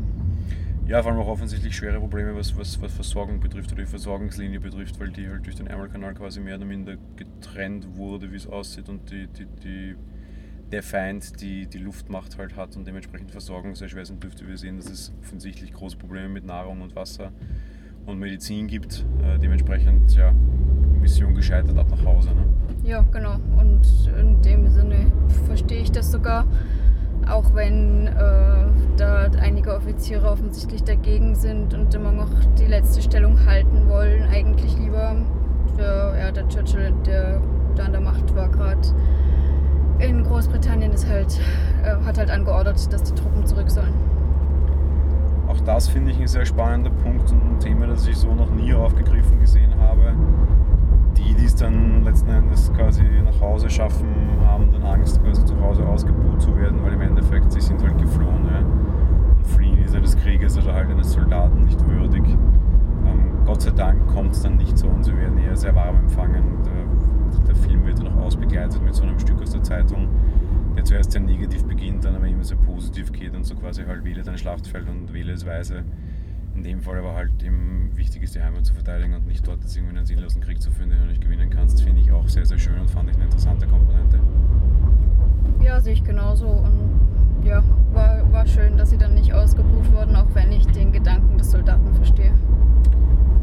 Ja, 0.87 1.03
vor 1.03 1.13
allem 1.13 1.21
auch 1.21 1.29
offensichtlich 1.29 1.77
schwere 1.77 2.01
Probleme, 2.01 2.35
was, 2.35 2.57
was, 2.57 2.81
was 2.81 2.93
Versorgung 2.93 3.41
betrifft 3.41 3.71
oder 3.73 3.83
die 3.83 3.89
Versorgungslinie 3.89 4.59
betrifft, 4.59 4.99
weil 4.99 5.11
die 5.11 5.29
halt 5.29 5.45
durch 5.45 5.57
den 5.57 5.67
Ärmelkanal 5.67 6.15
quasi 6.15 6.41
mehr 6.41 6.57
oder 6.57 6.65
minder 6.65 6.97
getrennt 7.17 7.97
wurde, 7.97 8.33
wie 8.33 8.37
es 8.37 8.47
aussieht 8.47 8.89
und 8.89 9.11
die, 9.11 9.27
die, 9.27 9.47
die 9.63 9.97
der 10.73 10.83
Feind 10.83 11.41
die, 11.41 11.67
die 11.67 11.79
Luftmacht 11.79 12.37
halt 12.39 12.57
hat 12.57 12.77
und 12.77 12.87
dementsprechend 12.87 13.31
Versorgung 13.31 13.75
sehr 13.75 13.89
schwer 13.89 14.05
sind 14.05 14.23
dürfte. 14.23 14.47
Wir 14.47 14.59
sehen, 14.59 14.77
dass 14.77 14.91
es 14.91 15.13
offensichtlich 15.23 15.73
große 15.73 15.97
Probleme 15.97 16.29
mit 16.29 16.45
Nahrung 16.45 16.83
und 16.83 16.95
Wasser 16.95 17.33
und 18.07 18.19
Medizin 18.19 18.67
gibt. 18.67 19.05
Äh, 19.23 19.39
dementsprechend, 19.39 20.15
ja, 20.15 20.33
Mission 21.01 21.35
gescheitert 21.35 21.77
ab 21.79 21.89
nach 21.91 22.05
Hause. 22.05 22.31
Ne? 22.31 22.45
Ja, 22.89 23.05
genau. 23.13 23.35
Und 23.61 23.83
in 24.19 24.41
dem 24.41 24.67
Sinne 24.69 25.13
verstehe 25.45 25.83
ich 25.83 25.93
das 25.93 26.11
sogar. 26.11 26.47
Auch 27.29 27.55
wenn 27.55 28.07
äh, 28.07 28.65
da 28.97 29.27
einige 29.43 29.75
Offiziere 29.75 30.27
offensichtlich 30.27 30.85
dagegen 30.85 31.35
sind 31.35 31.75
und 31.75 31.95
immer 31.95 32.13
noch 32.13 32.31
die 32.59 32.65
letzte 32.65 33.03
Stellung 33.03 33.45
halten 33.45 33.91
wollen, 33.91 34.23
eigentlich 34.33 34.75
lieber 34.79 35.17
der, 35.77 36.15
ja, 36.19 36.33
der 36.33 36.49
Churchill, 36.49 36.95
der 37.05 37.43
da 37.77 37.85
an 37.85 37.93
der 37.93 38.01
Macht 38.01 38.35
war 38.35 38.49
gerade 38.49 38.89
in 39.99 40.25
Großbritannien 40.25 40.93
ist 40.93 41.07
halt, 41.07 41.39
äh, 41.83 41.95
hat 42.07 42.17
halt 42.17 42.31
angeordnet, 42.31 42.91
dass 42.91 43.03
die 43.03 43.15
Truppen 43.15 43.45
zurück 43.45 43.71
sollen. 43.71 43.93
Auch 45.49 45.61
das 45.61 45.89
finde 45.89 46.13
ich 46.13 46.21
ein 46.21 46.27
sehr 46.27 46.47
spannender 46.47 46.91
Punkt 46.91 47.31
und 47.33 47.43
ein 47.43 47.61
Thema, 47.61 47.87
das 47.87 48.07
ich 48.07 48.17
so 48.17 48.35
noch 48.35 48.51
nie 48.51 48.73
aufgegriffen 48.73 49.41
gesehen 49.41 49.75
habe. 49.79 50.15
Die, 51.39 51.45
es 51.45 51.55
dann 51.55 52.05
letzten 52.05 52.31
Endes 52.31 52.73
quasi 52.75 53.03
nach 53.25 53.41
Hause 53.41 53.71
schaffen, 53.71 54.09
haben 54.45 54.71
dann 54.73 54.83
Angst, 54.83 55.23
quasi 55.23 55.45
zu 55.45 55.61
Hause 55.61 55.87
ausgebucht 55.87 56.41
zu 56.41 56.57
werden, 56.57 56.83
weil 56.83 56.95
im 56.95 57.01
Endeffekt 57.01 57.53
sie 57.53 57.61
sind 57.61 57.83
halt 57.83 57.97
geflohen. 57.99 58.47
Ja. 58.47 58.59
Und 58.59 59.47
fliehen 59.47 59.79
ist 59.85 59.95
eines 59.95 60.17
Krieges 60.17 60.59
oder 60.59 60.75
halt 60.75 60.91
eines 60.91 61.13
Soldaten 61.13 61.65
nicht 61.65 61.81
würdig. 61.89 62.25
Ähm, 62.25 63.33
Gott 63.45 63.63
sei 63.63 63.71
Dank 63.71 64.07
kommt 64.09 64.33
es 64.33 64.43
dann 64.43 64.57
nicht 64.57 64.77
so 64.77 64.89
und 64.89 65.05
sie 65.05 65.17
werden 65.17 65.39
eher 65.39 65.57
sehr 65.57 65.75
warm 65.75 65.97
empfangen. 65.97 66.43
Der, 66.65 67.47
der 67.47 67.55
Film 67.55 67.87
wird 67.87 67.99
dann 68.01 68.09
auch 68.09 68.25
ausbegleitet 68.25 68.83
mit 68.83 68.95
so 68.95 69.05
einem 69.05 69.19
Stück 69.19 69.41
aus 69.41 69.51
der 69.51 69.63
Zeitung, 69.63 70.09
der 70.77 70.85
zuerst 70.85 71.13
sehr 71.13 71.21
negativ 71.21 71.65
beginnt, 71.65 72.05
dann 72.05 72.17
aber 72.17 72.27
immer 72.27 72.45
sehr 72.45 72.59
positiv 72.59 73.13
geht 73.13 73.35
und 73.35 73.45
so 73.45 73.55
quasi 73.55 73.85
halt 73.85 74.05
wähle 74.05 74.23
dein 74.23 74.39
Schlachtfeld 74.39 74.89
und 74.89 75.13
wähle 75.13 75.33
es 75.33 75.47
weise. 75.47 75.85
In 76.59 76.65
dem 76.65 76.81
Fall 76.81 76.99
aber 76.99 77.15
halt 77.15 77.41
eben 77.45 77.93
wichtig 77.95 78.25
ist, 78.25 78.35
die 78.35 78.43
Heimat 78.43 78.67
zu 78.67 78.75
verteidigen 78.75 79.15
und 79.15 79.29
nicht 79.29 79.47
dort 79.47 79.61
jetzt 79.61 79.77
irgendwie 79.77 79.97
einen 79.97 80.05
sinnlosen 80.05 80.41
Krieg 80.41 80.61
zu 80.61 80.73
führen, 80.73 80.91
den 80.91 80.99
du 80.99 81.07
nicht 81.07 81.21
gewinnen 81.21 81.51
kannst, 81.51 81.85
finde 81.85 82.01
ich 82.01 82.11
auch 82.11 82.29
sehr, 82.29 82.45
sehr 82.45 82.59
schön 82.59 82.81
und 82.81 82.91
fand 82.91 83.09
ich 83.09 83.15
eine 83.15 83.27
interessante 83.27 83.69
Komponente. 83.69 84.19
Ja, 85.63 85.81
sehe 85.81 85.93
ich 85.93 86.03
genauso 86.03 86.49
und 86.49 87.47
ja, 87.47 87.63
war, 87.93 88.33
war 88.33 88.45
schön, 88.45 88.77
dass 88.77 88.91
sie 88.91 88.99
dann 88.99 89.15
nicht 89.15 89.33
ausgebucht 89.33 89.93
wurden, 89.93 90.17
auch 90.17 90.27
wenn 90.35 90.51
ich 90.51 90.67
den 90.67 90.91
Gedanken 90.91 91.39
des 91.39 91.53
Soldaten 91.53 91.95
verstehe. 91.95 92.33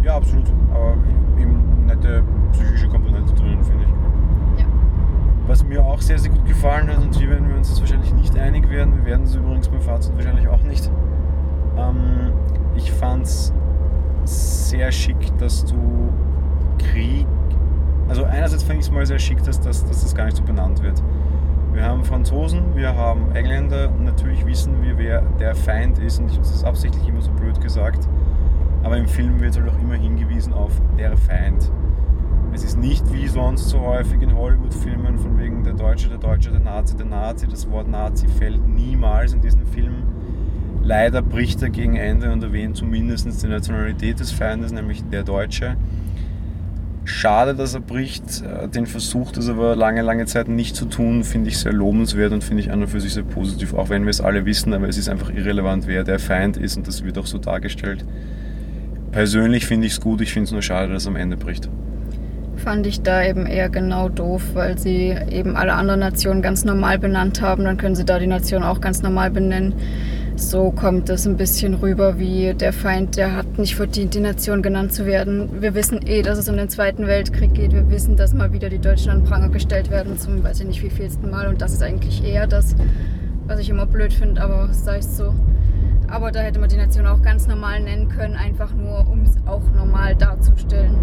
Ja, 0.04 0.18
absolut, 0.18 0.52
aber 0.74 0.98
eben 1.40 1.86
nette 1.86 2.22
psychische 2.52 2.90
Komponente 2.90 3.34
drin, 3.34 3.64
finde 3.64 3.86
ich. 3.86 4.66
Was 5.48 5.64
mir 5.64 5.86
auch 5.86 6.02
sehr, 6.02 6.20
sehr 6.20 6.32
gut 6.32 6.46
gefallen 6.46 6.90
hat, 6.90 6.98
und 6.98 7.16
hier 7.16 7.30
werden 7.30 7.48
wir 7.48 7.56
uns 7.56 7.70
jetzt 7.70 7.80
wahrscheinlich 7.80 8.14
nicht 8.14 8.38
einig 8.38 8.70
werden, 8.70 8.98
wir 8.98 9.06
werden 9.06 9.24
es 9.24 9.36
übrigens 9.36 9.70
beim 9.70 9.80
Fazit 9.80 10.14
wahrscheinlich 10.18 10.50
auch 10.50 10.64
nicht. 10.64 10.92
Ähm, 11.78 12.32
ich 12.76 12.92
fand 12.92 13.26
es 13.26 13.54
sehr 14.26 14.92
schick, 14.92 15.38
dass 15.38 15.66
du 15.66 16.12
Krieg. 16.78 17.28
Also 18.08 18.24
einerseits 18.24 18.64
fand 18.64 18.80
ich 18.80 18.86
es 18.86 18.92
mal 18.92 19.06
sehr 19.06 19.20
schick, 19.20 19.44
dass, 19.44 19.60
dass, 19.60 19.86
dass 19.86 20.02
das 20.02 20.16
gar 20.16 20.26
nicht 20.26 20.38
so 20.38 20.44
benannt 20.44 20.84
wird. 20.84 21.02
Wir 21.74 21.84
haben 21.84 22.06
Franzosen, 22.06 22.76
wir 22.76 22.96
haben 22.96 23.36
Engländer 23.36 23.90
und 23.90 24.06
natürlich 24.06 24.46
wissen 24.46 24.82
wir, 24.82 24.98
wer 24.98 25.22
der 25.40 25.56
Feind 25.56 26.00
ist. 26.00 26.20
Und 26.20 26.28
ich 26.28 26.38
habe 26.38 26.48
das 26.48 26.64
absichtlich 26.64 27.08
immer 27.08 27.22
so 27.22 27.32
blöd 27.32 27.60
gesagt. 27.60 28.08
Aber 28.84 28.98
im 28.98 29.08
Film 29.08 29.42
wird 29.42 29.60
halt 29.60 29.70
auch 29.70 29.80
immer 29.80 29.96
hingewiesen 29.96 30.54
auf 30.54 30.72
der 30.98 31.18
Feind. 31.18 31.72
Es 32.54 32.64
ist 32.64 32.78
nicht 32.78 33.12
wie 33.12 33.28
sonst 33.28 33.68
so 33.68 33.82
häufig 33.82 34.22
in 34.22 34.34
Hollywood-Filmen 34.38 35.18
von 35.18 35.38
wegen 35.38 35.64
der 35.64 35.74
Deutsche, 35.74 36.08
der 36.08 36.20
Deutsche, 36.20 36.52
der 36.52 36.62
Nazi, 36.62 36.96
der 36.96 37.08
Nazi. 37.08 37.48
Das 37.48 37.70
Wort 37.70 37.90
Nazi 37.90 38.28
fällt 38.28 38.66
niemals 38.66 39.34
in 39.34 39.42
diesen 39.42 39.66
Filmen. 39.66 40.15
Leider 40.86 41.24
bricht 41.24 41.64
er 41.64 41.72
gegen 41.72 41.96
Ende 41.96 42.32
und 42.32 42.44
erwähnt 42.44 42.78
zumindest 42.78 43.42
die 43.42 43.48
Nationalität 43.48 44.20
des 44.20 44.32
Feindes, 44.32 44.72
nämlich 44.72 45.04
der 45.12 45.24
Deutsche. 45.24 45.78
Schade, 47.06 47.56
dass 47.56 47.74
er 47.74 47.80
bricht. 47.80 48.44
Äh, 48.44 48.68
den 48.68 48.86
Versuch, 48.86 49.32
das 49.32 49.50
aber 49.50 49.76
lange, 49.76 50.04
lange 50.04 50.28
Zeit 50.28 50.48
nicht 50.48 50.76
zu 50.76 50.86
tun, 50.86 51.24
finde 51.24 51.50
ich 51.50 51.58
sehr 51.58 51.74
lobenswert 51.74 52.34
und 52.34 52.44
finde 52.44 52.62
ich 52.62 52.72
an 52.72 52.84
und 52.84 52.88
für 52.88 53.02
sich 53.02 53.16
sehr 53.16 53.24
positiv, 53.24 53.74
auch 53.74 53.90
wenn 53.90 54.04
wir 54.04 54.12
es 54.12 54.22
alle 54.22 54.46
wissen, 54.46 54.74
aber 54.74 54.88
es 54.88 54.98
ist 54.98 55.10
einfach 55.10 55.32
irrelevant, 55.32 55.88
wer 55.88 56.04
der 56.04 56.20
Feind 56.20 56.56
ist 56.56 56.78
und 56.78 56.88
das 56.88 57.04
wird 57.04 57.18
auch 57.18 57.26
so 57.26 57.40
dargestellt. 57.40 58.06
Persönlich 59.12 59.66
finde 59.66 59.88
ich 59.88 59.94
es 59.94 60.02
gut, 60.02 60.22
ich 60.22 60.34
finde 60.34 60.46
es 60.46 60.52
nur 60.52 60.62
schade, 60.62 60.94
dass 60.94 61.06
er 61.06 61.12
am 61.12 61.16
Ende 61.16 61.36
bricht. 61.36 61.68
Fand 62.58 62.86
ich 62.86 63.02
da 63.02 63.24
eben 63.24 63.48
eher 63.48 63.70
genau 63.70 64.10
doof, 64.10 64.42
weil 64.54 64.78
sie 64.78 65.16
eben 65.32 65.56
alle 65.56 65.74
anderen 65.74 66.00
Nationen 66.00 66.44
ganz 66.44 66.64
normal 66.64 67.00
benannt 67.00 67.42
haben, 67.42 67.64
dann 67.64 67.78
können 67.78 67.96
sie 67.96 68.06
da 68.06 68.20
die 68.20 68.28
Nation 68.28 68.62
auch 68.62 68.82
ganz 68.82 69.02
normal 69.02 69.32
benennen 69.32 69.74
so 70.40 70.72
kommt 70.72 71.10
es 71.10 71.26
ein 71.26 71.38
bisschen 71.38 71.76
rüber 71.76 72.20
wie 72.20 72.54
der 72.54 72.74
Feind, 72.74 73.16
der 73.18 73.36
hat 73.36 73.58
nicht 73.58 73.76
verdient, 73.76 74.14
die 74.14 74.20
Nation 74.20 74.62
genannt 74.62 74.94
zu 74.94 75.06
werden. 75.06 75.62
Wir 75.62 75.76
wissen 75.76 76.06
eh, 76.06 76.22
dass 76.22 76.38
es 76.38 76.50
um 76.50 76.58
den 76.58 76.70
Zweiten 76.70 77.08
Weltkrieg 77.08 77.54
geht. 77.54 77.74
Wir 77.74 77.90
wissen, 77.90 78.16
dass 78.16 78.34
mal 78.34 78.52
wieder 78.52 78.70
die 78.70 78.80
Deutschen 78.80 79.12
an 79.12 79.24
Pranger 79.24 79.50
gestellt 79.50 79.90
werden 79.90 80.18
zum, 80.18 80.44
weiß 80.44 80.60
ich 80.60 80.68
nicht, 80.68 80.84
wie 80.84 80.90
vielsten 80.90 81.30
Mal. 81.30 81.48
Und 81.48 81.62
das 81.62 81.74
ist 81.74 81.82
eigentlich 81.82 82.24
eher 82.24 82.48
das, 82.48 82.76
was 83.48 83.60
ich 83.60 83.70
immer 83.70 83.86
blöd 83.86 84.14
finde, 84.14 84.42
aber 84.42 84.70
sei 84.72 84.98
es 84.98 85.18
so. 85.18 85.34
Aber 86.08 86.32
da 86.32 86.42
hätte 86.42 86.60
man 86.60 86.70
die 86.70 86.78
Nation 86.78 87.08
auch 87.08 87.22
ganz 87.22 87.48
normal 87.48 87.82
nennen 87.82 88.10
können, 88.10 88.36
einfach 88.36 88.74
nur, 88.74 89.08
um 89.10 89.24
es 89.24 89.36
auch 89.46 89.64
normal 89.76 90.16
darzustellen. 90.16 90.96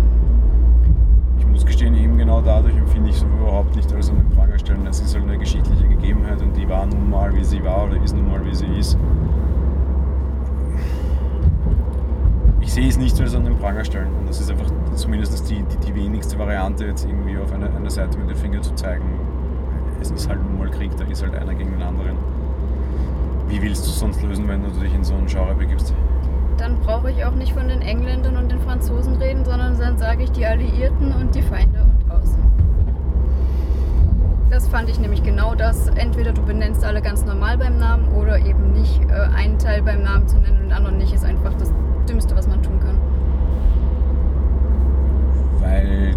Ich 1.39 1.47
muss 1.47 1.67
gestehen, 1.67 1.95
eben 1.97 2.17
genau 2.19 2.41
dadurch 2.41 2.77
empfinde 2.77 3.11
ich 3.11 3.17
es 3.17 3.23
überhaupt 3.23 3.75
nicht 3.75 3.93
als 3.93 4.11
an 4.11 4.17
den 4.17 4.31
Pranger 4.31 4.59
stellen. 4.59 4.87
Es 4.87 5.01
ist 5.01 5.15
halt 5.15 5.25
eine 5.25 5.39
geschichtliche 5.39 5.89
Gegebenheit 5.89 6.41
und 6.41 6.57
die 6.57 6.69
war 6.69 6.87
nun 6.87 7.11
mal, 7.11 7.35
wie 7.35 7.45
sie 7.45 7.63
war 7.65 7.85
oder 7.85 8.03
ist 8.03 8.15
nun 8.15 8.29
mal, 8.29 8.45
wie 8.45 8.55
sie 8.55 8.67
ist. 8.79 8.97
Ich 12.73 12.77
sehe 12.77 12.89
es 12.89 12.97
nicht 12.97 13.21
als 13.21 13.35
an 13.35 13.45
den 13.45 13.59
Pranger 13.59 13.85
stellen. 13.85 14.09
Und 14.19 14.27
das 14.27 14.41
ist 14.41 14.51
einfach 14.51 14.65
zumindest 14.95 15.51
die, 15.51 15.63
die, 15.63 15.77
die 15.77 15.95
wenigste 15.95 16.39
Variante, 16.39 16.87
jetzt 16.87 17.05
irgendwie 17.05 17.37
auf 17.37 17.53
einer, 17.53 17.67
einer 17.67 17.91
Seite 17.91 18.17
mit 18.17 18.31
dem 18.31 18.37
Finger 18.39 18.63
zu 18.63 18.75
zeigen. 18.75 19.05
Es 20.01 20.11
ist 20.11 20.27
halt 20.27 20.43
nun 20.43 20.59
mal 20.59 20.71
Krieg, 20.71 20.91
da 20.97 21.05
ist 21.05 21.23
halt 21.23 21.35
einer 21.35 21.53
gegen 21.53 21.71
den 21.73 21.83
anderen. 21.83 22.17
Wie 23.47 23.61
willst 23.61 23.85
du 23.85 23.91
es 23.91 23.99
sonst 23.99 24.23
lösen, 24.23 24.49
wenn 24.49 24.63
du 24.63 24.71
dich 24.71 24.95
in 24.95 25.05
so 25.05 25.13
einen 25.13 25.27
Genre 25.27 25.55
begibst? 25.55 25.93
Dann 26.57 26.81
brauche 26.81 27.11
ich 27.11 27.23
auch 27.27 27.35
nicht 27.35 27.53
von 27.53 27.69
den 27.69 27.83
Engländern 27.83 28.39
und 28.39 28.51
den 28.51 28.61
Franzosen 28.61 29.17
reden, 29.17 29.45
sondern 29.45 29.79
dann 29.79 29.99
sage 29.99 30.23
ich 30.23 30.33
die 30.33 30.47
Alliierten 30.47 31.13
und 31.13 31.35
die 31.35 31.43
Feinde 31.43 31.79
und 31.83 32.11
aus. 32.11 32.39
Das 34.49 34.67
fand 34.69 34.89
ich 34.89 34.99
nämlich 34.99 35.23
genau 35.23 35.55
das. 35.55 35.89
Entweder 35.89 36.33
du 36.33 36.41
benennst 36.41 36.83
alle 36.87 37.03
ganz 37.03 37.23
normal 37.27 37.59
beim 37.59 37.77
Namen 37.77 38.09
oder 38.15 38.39
eben 38.39 38.73
nicht 38.73 38.99
äh, 39.11 39.13
einen 39.37 39.59
Teil 39.59 39.83
beim 39.83 40.03
Namen 40.03 40.27
zu 40.27 40.39
nennen 40.39 40.57
und 40.57 40.63
den 40.63 40.73
anderen 40.73 40.97
nicht, 40.97 41.13
ist 41.13 41.27
einfach 41.27 41.53
das 41.59 41.71
Dümmste, 42.09 42.37
was 42.37 42.49
man 42.49 42.63
tun 42.63 42.81
kann. 42.81 42.99
Weil 45.61 46.17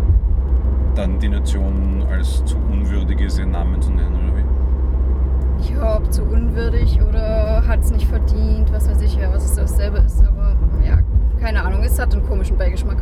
dann 0.95 1.19
die 1.19 1.29
Nation 1.29 2.03
als 2.09 2.43
zu 2.45 2.57
unwürdig 2.71 3.21
ist, 3.21 3.38
ihren 3.38 3.51
Namen 3.51 3.81
zu 3.81 3.91
nennen, 3.91 4.15
oder 4.15 4.38
wie? 4.38 5.74
Ja, 5.74 5.97
ob 5.97 6.04
zu 6.15 6.24
unwürdig 6.24 7.00
oder 7.01 7.63
hat 7.67 7.81
es 7.81 7.91
nicht 7.91 8.07
verdient, 8.07 8.72
was 8.72 8.89
weiß 8.89 9.01
ich 9.01 9.15
ja, 9.15 9.31
was 9.34 9.45
es 9.45 9.55
dasselbe 9.55 10.00
ist. 10.00 10.22
Aber 10.22 10.55
ja, 10.86 11.00
keine 11.39 11.63
Ahnung, 11.63 11.81
es 11.84 12.00
hat 12.00 12.13
einen 12.13 12.25
komischen 12.25 12.57
Beigeschmack 12.57 12.98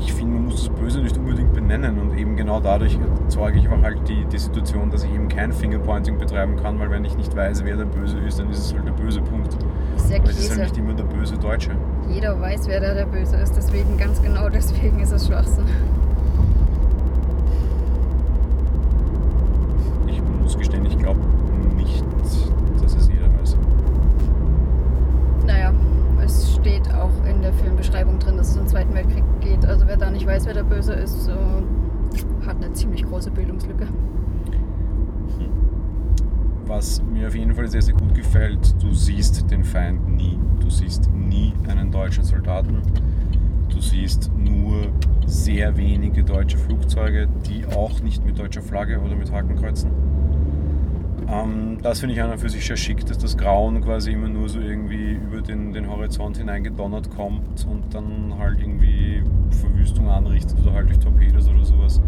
ich 0.00 0.12
finde, 0.12 0.34
man 0.34 0.44
muss 0.44 0.66
das 0.66 0.68
Böse 0.74 1.00
nicht 1.00 1.16
unbedingt 1.16 1.52
benennen 1.52 1.98
und 1.98 2.16
eben 2.16 2.36
genau 2.36 2.60
dadurch 2.60 2.98
erzeuge 3.24 3.58
ich 3.58 3.68
aber 3.68 3.82
halt 3.82 4.08
die, 4.08 4.24
die 4.26 4.38
Situation, 4.38 4.90
dass 4.90 5.04
ich 5.04 5.12
eben 5.12 5.28
kein 5.28 5.52
Fingerpointing 5.52 6.18
betreiben 6.18 6.56
kann, 6.56 6.78
weil 6.78 6.90
wenn 6.90 7.04
ich 7.04 7.16
nicht 7.16 7.34
weiß, 7.36 7.64
wer 7.64 7.76
der 7.76 7.84
Böse 7.84 8.18
ist, 8.18 8.38
dann 8.38 8.48
ist 8.50 8.58
es 8.58 8.74
halt 8.74 8.86
der 8.86 8.92
böse 8.92 9.20
Punkt. 9.20 9.56
Ist 9.96 10.10
ja 10.10 10.18
es 10.24 10.38
ist 10.38 10.50
halt 10.50 10.60
nicht 10.60 10.78
immer 10.78 10.94
der 10.94 11.04
böse 11.04 11.36
Deutsche. 11.36 11.72
Jeder 12.08 12.40
weiß, 12.40 12.68
wer 12.68 12.80
da 12.80 12.94
der 12.94 13.06
Böse 13.06 13.36
ist, 13.36 13.56
deswegen 13.56 13.98
ganz 13.98 14.22
genau 14.22 14.48
deswegen 14.48 15.00
ist 15.00 15.12
es 15.12 15.26
Schwachsinn. 15.26 15.64
Ich 20.06 20.22
muss 20.40 20.56
gestehen, 20.56 20.86
ich 20.86 20.98
glaube 20.98 21.20
nicht, 21.76 22.04
dass 22.80 22.94
es 22.94 23.08
jeder 23.08 23.26
weiß. 23.40 23.56
Naja, 25.46 25.72
es 26.24 26.54
steht 26.54 26.92
auch 26.94 27.10
in 27.28 27.42
der 27.42 27.52
Filmbeschreibung 27.52 28.18
drin, 28.18 28.36
dass 28.36 28.50
es 28.50 28.56
im 28.56 28.66
Zweiten 28.66 28.94
Weltkrieg 28.94 29.24
geht. 29.40 29.64
Also 29.66 29.86
wer 29.86 29.96
da 29.96 30.10
nicht 30.10 30.17
weiß, 30.28 30.44
wer 30.44 30.54
der 30.54 30.62
Böse 30.62 30.92
ist, 30.92 31.24
so, 31.24 31.32
hat 32.46 32.56
eine 32.62 32.72
ziemlich 32.74 33.02
große 33.04 33.30
Bildungslücke. 33.30 33.88
Was 36.66 37.02
mir 37.02 37.28
auf 37.28 37.34
jeden 37.34 37.54
Fall 37.54 37.66
sehr, 37.68 37.80
sehr 37.80 37.94
gut 37.94 38.14
gefällt, 38.14 38.74
du 38.82 38.92
siehst 38.92 39.50
den 39.50 39.64
Feind 39.64 40.06
nie. 40.06 40.38
Du 40.60 40.68
siehst 40.68 41.10
nie 41.10 41.54
einen 41.66 41.90
deutschen 41.90 42.24
Soldaten. 42.24 42.82
Du 43.70 43.80
siehst 43.80 44.30
nur 44.36 44.88
sehr 45.24 45.78
wenige 45.78 46.22
deutsche 46.22 46.58
Flugzeuge, 46.58 47.26
die 47.48 47.64
auch 47.64 48.02
nicht 48.02 48.22
mit 48.24 48.38
deutscher 48.38 48.60
Flagge 48.60 49.00
oder 49.00 49.16
mit 49.16 49.32
Hakenkreuzen 49.32 49.90
ähm, 51.30 51.78
das 51.82 52.00
finde 52.00 52.14
ich 52.14 52.22
an 52.22 52.30
und 52.30 52.38
für 52.38 52.48
sich 52.48 52.66
sehr 52.66 52.76
schick, 52.76 53.04
dass 53.06 53.18
das 53.18 53.36
Grauen 53.36 53.82
quasi 53.82 54.12
immer 54.12 54.28
nur 54.28 54.48
so 54.48 54.60
irgendwie 54.60 55.12
über 55.12 55.40
den, 55.42 55.72
den 55.72 55.88
Horizont 55.88 56.38
hineingedonnert 56.38 57.14
kommt 57.14 57.66
und 57.66 57.94
dann 57.94 58.34
halt 58.38 58.60
irgendwie 58.60 59.22
Verwüstung 59.50 60.08
anrichtet 60.08 60.58
oder 60.62 60.74
halt 60.74 60.88
durch 60.88 60.98
Torpedos 60.98 61.48
oder 61.48 61.64
sowas. 61.64 62.00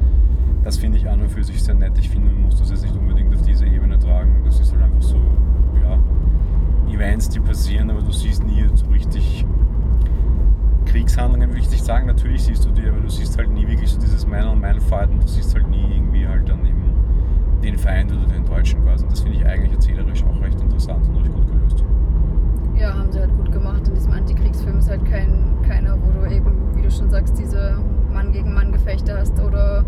Das 0.65 0.77
finde 0.77 0.99
ich 0.99 1.09
an 1.09 1.21
und 1.21 1.31
für 1.31 1.43
sich 1.43 1.63
sehr 1.63 1.75
nett. 1.75 1.93
Ich 1.99 2.11
finde, 2.11 2.31
man 2.31 2.43
muss 2.43 2.59
das 2.59 2.71
jetzt 2.71 2.83
nicht 2.83 2.95
unbedingt 2.95 3.35
auf 3.35 3.43
diese 3.43 3.67
Ebene 3.67 3.99
tragen. 3.99 4.43
Das 4.45 4.61
ist 4.61 4.73
halt 4.73 4.83
einfach 4.83 5.03
so, 5.03 5.21
ja, 5.83 5.99
Events, 6.93 7.29
die 7.29 7.41
passieren, 7.41 7.91
aber 7.91 8.03
du 8.03 8.13
siehst 8.13 8.45
nie 8.45 8.67
so 8.75 8.87
richtig 8.87 9.45
Kriegshandlungen, 10.87 11.49
würde 11.49 11.61
ich 11.61 11.71
nicht 11.71 11.85
sagen. 11.85 12.07
Natürlich 12.07 12.43
siehst 12.43 12.65
du 12.65 12.71
die, 12.71 12.87
aber 12.87 13.01
du 13.01 13.09
siehst 13.09 13.39
halt 13.39 13.51
nie 13.51 13.67
wirklich 13.67 13.91
so 13.91 14.01
dieses 14.01 14.27
Man-on-Man-Fight 14.27 15.11
und 15.11 15.23
du 15.23 15.29
siehst 15.29 15.55
halt 15.55 15.69
nie 15.69 15.95
irgendwie 15.95 16.27
halt 16.27 16.40
den 17.63 17.79
Feind 17.79 18.13
oder 18.13 18.27
den 18.27 18.45
Deutschen 18.45 18.83
quasi. 18.85 19.05
Und 19.05 19.13
das 19.13 19.21
finde 19.21 19.39
ich 19.39 19.47
eigentlich 19.47 19.73
erzählerisch 19.73 20.25
auch 20.25 20.41
recht 20.43 20.61
interessant 20.61 21.07
und 21.09 21.17
recht 21.17 21.33
gut 21.33 21.47
gelöst. 21.47 21.85
Ja, 22.77 22.95
haben 22.95 23.13
sie 23.13 23.21
halt 23.21 23.37
gut 23.37 23.53
gemacht. 23.53 23.87
In 23.87 23.95
diesem 23.95 24.13
Antikriegsfilm 24.13 24.79
ist 24.79 24.89
halt 24.89 25.05
kein, 25.05 25.57
keiner, 25.67 25.97
wo 26.03 26.11
du 26.21 26.35
eben, 26.35 26.53
wie 26.75 26.83
du 26.83 26.91
schon 26.91 27.11
sagst, 27.11 27.39
diese 27.39 27.79
Mann 28.13 28.33
gegen 28.33 28.55
Mann 28.55 28.73
Gefechte 28.73 29.19
hast 29.19 29.39
oder 29.41 29.85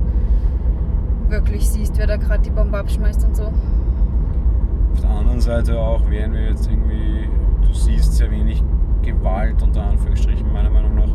wirklich 1.29 1.69
siehst, 1.69 1.97
wer 1.97 2.07
da 2.07 2.17
gerade 2.17 2.43
die 2.43 2.51
Bombe 2.51 2.79
abschmeißt 2.79 3.25
und 3.25 3.37
so. 3.37 3.45
Auf 3.45 5.01
der 5.01 5.11
anderen 5.11 5.41
Seite 5.41 5.79
auch 5.79 6.09
wären 6.11 6.35
wir 6.35 6.51
jetzt 6.51 6.69
irgendwie, 6.71 7.29
du 7.67 7.73
siehst 7.73 8.15
sehr 8.15 8.31
wenig 8.31 8.63
Gewalt 9.01 9.63
unter 9.63 9.83
Anführungsstrichen 9.85 10.53
meiner 10.53 10.71
Meinung 10.71 10.95
nach 10.95 11.09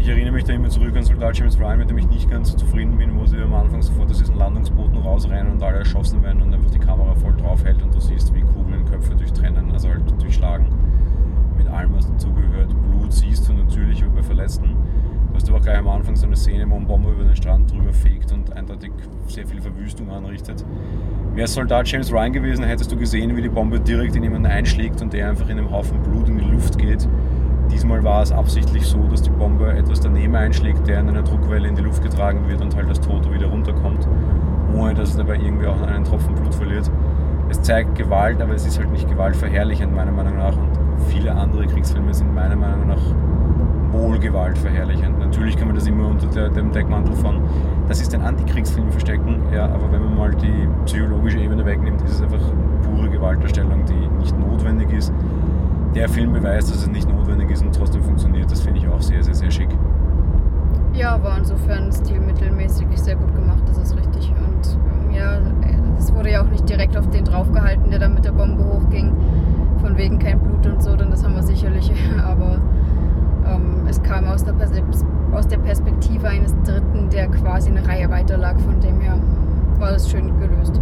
ich 0.00 0.08
erinnere 0.08 0.32
mich 0.32 0.44
da 0.44 0.52
immer 0.52 0.68
zurück 0.68 0.96
an 0.96 1.02
Soldat 1.02 1.36
James 1.36 1.58
Ryan, 1.58 1.78
mit 1.78 1.90
dem 1.90 1.98
ich 1.98 2.08
nicht 2.08 2.30
ganz 2.30 2.56
zufrieden 2.56 2.96
bin, 2.96 3.18
wo 3.18 3.26
sie 3.26 3.38
am 3.38 3.54
Anfang 3.54 3.82
sofort 3.82 4.10
aus 4.10 4.18
diesen 4.18 4.36
Landungsbooten 4.36 4.96
rausrennen 4.96 5.52
und 5.52 5.62
alle 5.62 5.78
erschossen 5.78 6.22
werden 6.22 6.42
und 6.42 6.54
einfach 6.54 6.70
die 6.70 6.78
Kamera 6.78 7.14
voll 7.14 7.34
drauf 7.36 7.64
hält 7.64 7.82
und 7.82 7.94
du 7.94 8.00
siehst, 8.00 8.34
wie 8.34 8.42
Kugeln 8.42 8.84
Köpfe 8.84 9.14
durchtrennen, 9.16 9.70
also 9.72 9.88
halt 9.88 10.02
durchschlagen. 10.20 10.66
Mit 11.56 11.68
allem, 11.68 11.94
was 11.94 12.10
dazugehört. 12.10 12.74
Blut 12.90 13.12
siehst 13.12 13.48
du 13.48 13.52
natürlich 13.52 14.04
bei 14.14 14.22
Verletzten. 14.22 14.76
Du 15.30 15.34
hast 15.34 15.48
aber 15.48 15.60
gleich 15.60 15.78
am 15.78 15.88
Anfang 15.88 16.16
so 16.16 16.26
eine 16.26 16.36
Szene, 16.36 16.68
wo 16.70 16.76
ein 16.76 16.86
Bomber 16.86 17.10
über 17.10 17.24
den 17.24 17.36
Strand 17.36 17.70
drüber 17.70 17.92
fegt 17.92 18.32
und 18.32 18.52
eindeutig 18.52 18.92
sehr 19.26 19.46
viel 19.46 19.60
Verwüstung 19.60 20.10
anrichtet. 20.10 20.64
Wäre 21.34 21.48
Soldat 21.48 21.88
James 21.88 22.12
Ryan 22.12 22.32
gewesen, 22.32 22.64
hättest 22.64 22.90
du 22.90 22.96
gesehen, 22.96 23.36
wie 23.36 23.42
die 23.42 23.48
Bombe 23.48 23.80
direkt 23.80 24.16
in 24.16 24.22
jemanden 24.22 24.46
einschlägt 24.46 25.02
und 25.02 25.12
der 25.12 25.28
einfach 25.28 25.48
in 25.48 25.58
einem 25.58 25.70
Haufen 25.70 26.00
Blut 26.02 26.28
in 26.28 26.38
die 26.38 26.44
Luft 26.44 26.78
geht 26.78 27.08
Diesmal 27.70 28.02
war 28.02 28.22
es 28.22 28.32
absichtlich 28.32 28.86
so, 28.86 28.98
dass 29.10 29.22
die 29.22 29.30
Bombe 29.30 29.72
etwas 29.72 30.00
daneben 30.00 30.34
einschlägt, 30.34 30.86
der 30.86 31.00
in 31.00 31.08
einer 31.08 31.22
Druckwelle 31.22 31.68
in 31.68 31.76
die 31.76 31.82
Luft 31.82 32.02
getragen 32.02 32.48
wird 32.48 32.60
und 32.60 32.74
halt 32.74 32.90
das 32.90 33.00
Tote 33.00 33.32
wieder 33.32 33.46
runterkommt, 33.46 34.06
ohne 34.74 34.94
dass 34.94 35.10
es 35.10 35.16
dabei 35.16 35.36
irgendwie 35.36 35.66
auch 35.66 35.80
einen 35.82 36.04
Tropfen 36.04 36.34
Blut 36.34 36.54
verliert. 36.54 36.90
Es 37.50 37.62
zeigt 37.62 37.94
Gewalt, 37.94 38.42
aber 38.42 38.54
es 38.54 38.66
ist 38.66 38.78
halt 38.78 38.90
nicht 38.90 39.08
gewaltverherrlichend 39.08 39.94
meiner 39.94 40.12
Meinung 40.12 40.36
nach 40.36 40.56
und 40.56 40.68
viele 41.08 41.32
andere 41.32 41.66
Kriegsfilme 41.66 42.12
sind 42.12 42.34
meiner 42.34 42.56
Meinung 42.56 42.88
nach 42.88 43.00
wohl 43.92 44.18
gewaltverherrlichend. 44.18 45.18
Natürlich 45.18 45.56
kann 45.56 45.68
man 45.68 45.76
das 45.76 45.86
immer 45.86 46.08
unter 46.08 46.26
der, 46.26 46.50
dem 46.50 46.72
Deckmantel 46.72 47.14
von, 47.14 47.40
das 47.88 48.00
ist 48.00 48.14
ein 48.14 48.22
Antikriegsfilm 48.22 48.90
verstecken, 48.90 49.40
ja, 49.52 49.64
aber 49.64 49.90
wenn 49.92 50.04
man 50.04 50.16
mal 50.16 50.34
die 50.34 50.68
psychologische 50.84 51.38
Ebene 51.38 51.64
wegnimmt, 51.64 52.02
ist 52.02 52.14
es 52.14 52.22
einfach 52.22 52.42
pure 52.82 53.08
Gewaltdarstellung, 53.08 53.84
die 53.86 54.08
nicht 54.18 54.38
notwendig 54.38 54.92
ist 54.92 55.12
der 55.94 56.08
Film 56.08 56.32
beweist, 56.32 56.70
dass 56.70 56.82
es 56.82 56.88
nicht 56.88 57.08
notwendig 57.08 57.50
ist 57.50 57.62
und 57.62 57.74
trotzdem 57.74 58.02
funktioniert. 58.02 58.50
Das 58.50 58.60
finde 58.60 58.80
ich 58.80 58.88
auch 58.88 59.00
sehr, 59.00 59.22
sehr, 59.22 59.34
sehr 59.34 59.50
schick. 59.50 59.68
Ja, 60.92 61.22
war 61.22 61.38
insofern 61.38 61.92
stilmittelmäßig 61.92 62.86
sehr 62.94 63.16
gut 63.16 63.34
gemacht, 63.34 63.62
das 63.66 63.78
ist 63.78 63.96
richtig. 63.96 64.30
Und 64.30 64.76
ähm, 64.76 65.14
ja, 65.14 65.38
es 65.98 66.12
wurde 66.12 66.32
ja 66.32 66.42
auch 66.42 66.50
nicht 66.50 66.68
direkt 66.68 66.96
auf 66.96 67.08
den 67.10 67.24
draufgehalten, 67.24 67.90
der 67.90 68.00
dann 68.00 68.14
mit 68.14 68.24
der 68.24 68.32
Bombe 68.32 68.64
hochging. 68.64 69.12
Von 69.80 69.96
wegen 69.96 70.18
kein 70.18 70.40
Blut 70.40 70.66
und 70.66 70.82
so, 70.82 70.96
denn 70.96 71.10
das 71.10 71.24
haben 71.24 71.34
wir 71.34 71.42
sicherlich. 71.42 71.92
Aber 72.24 72.58
ähm, 73.46 73.86
es 73.88 74.02
kam 74.02 74.26
aus 74.26 74.44
der, 74.44 74.54
aus 75.32 75.46
der 75.46 75.58
Perspektive 75.58 76.28
eines 76.28 76.54
Dritten, 76.64 77.08
der 77.10 77.28
quasi 77.28 77.70
eine 77.70 77.86
Reihe 77.86 78.10
weiter 78.10 78.36
lag. 78.36 78.58
Von 78.58 78.80
dem 78.80 79.00
her 79.00 79.18
war 79.78 79.92
das 79.92 80.10
schön 80.10 80.38
gelöst. 80.40 80.80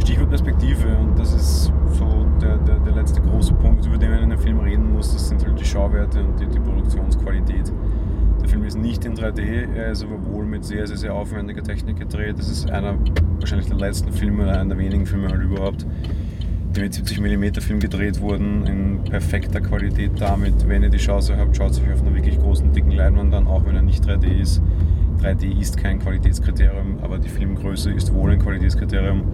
Stichwort 0.00 0.30
Perspektive 0.30 0.96
und 0.98 1.18
das 1.18 1.34
ist 1.34 1.72
so 1.92 2.19
der, 2.40 2.56
der, 2.58 2.78
der 2.78 2.94
letzte 2.94 3.20
große 3.20 3.54
Punkt, 3.54 3.86
über 3.86 3.98
den 3.98 4.10
man 4.10 4.18
in 4.18 4.24
einem 4.24 4.38
Film 4.38 4.60
reden 4.60 4.92
muss, 4.92 5.12
das 5.12 5.28
sind 5.28 5.44
halt 5.44 5.58
die 5.58 5.64
Schauwerte 5.64 6.22
und 6.24 6.38
die, 6.40 6.46
die 6.46 6.58
Produktionsqualität. 6.58 7.72
Der 8.40 8.48
Film 8.48 8.64
ist 8.64 8.78
nicht 8.78 9.04
in 9.04 9.14
3D, 9.14 9.74
er 9.74 9.92
ist 9.92 10.02
aber 10.02 10.24
wohl 10.26 10.46
mit 10.46 10.64
sehr, 10.64 10.86
sehr, 10.86 10.96
sehr 10.96 11.14
aufwendiger 11.14 11.62
Technik 11.62 11.98
gedreht. 11.98 12.38
Das 12.38 12.48
ist 12.48 12.70
einer 12.70 12.94
wahrscheinlich 13.38 13.68
der 13.68 13.76
letzten 13.76 14.12
Filme 14.12 14.44
oder 14.44 14.58
einer 14.58 14.70
der 14.70 14.78
wenigen 14.78 15.06
Filme 15.06 15.28
halt 15.28 15.42
überhaupt, 15.42 15.86
die 16.74 16.80
mit 16.80 16.94
70 16.94 17.20
mm 17.20 17.60
Film 17.60 17.80
gedreht 17.80 18.20
wurden, 18.20 18.66
in 18.66 19.04
perfekter 19.04 19.60
Qualität 19.60 20.12
damit. 20.18 20.66
Wenn 20.66 20.82
ihr 20.82 20.90
die 20.90 20.98
Chance 20.98 21.36
habt, 21.36 21.56
schaut 21.56 21.72
euch 21.72 21.92
auf 21.92 22.00
einer 22.00 22.14
wirklich 22.14 22.38
großen, 22.38 22.72
dicken 22.72 22.92
Leinwand 22.92 23.34
an, 23.34 23.46
auch 23.46 23.66
wenn 23.66 23.76
er 23.76 23.82
nicht 23.82 24.04
3D 24.04 24.40
ist. 24.40 24.62
3D 25.22 25.60
ist 25.60 25.76
kein 25.76 25.98
Qualitätskriterium, 25.98 26.98
aber 27.02 27.18
die 27.18 27.28
Filmgröße 27.28 27.90
ist 27.90 28.14
wohl 28.14 28.30
ein 28.30 28.38
Qualitätskriterium. 28.38 29.24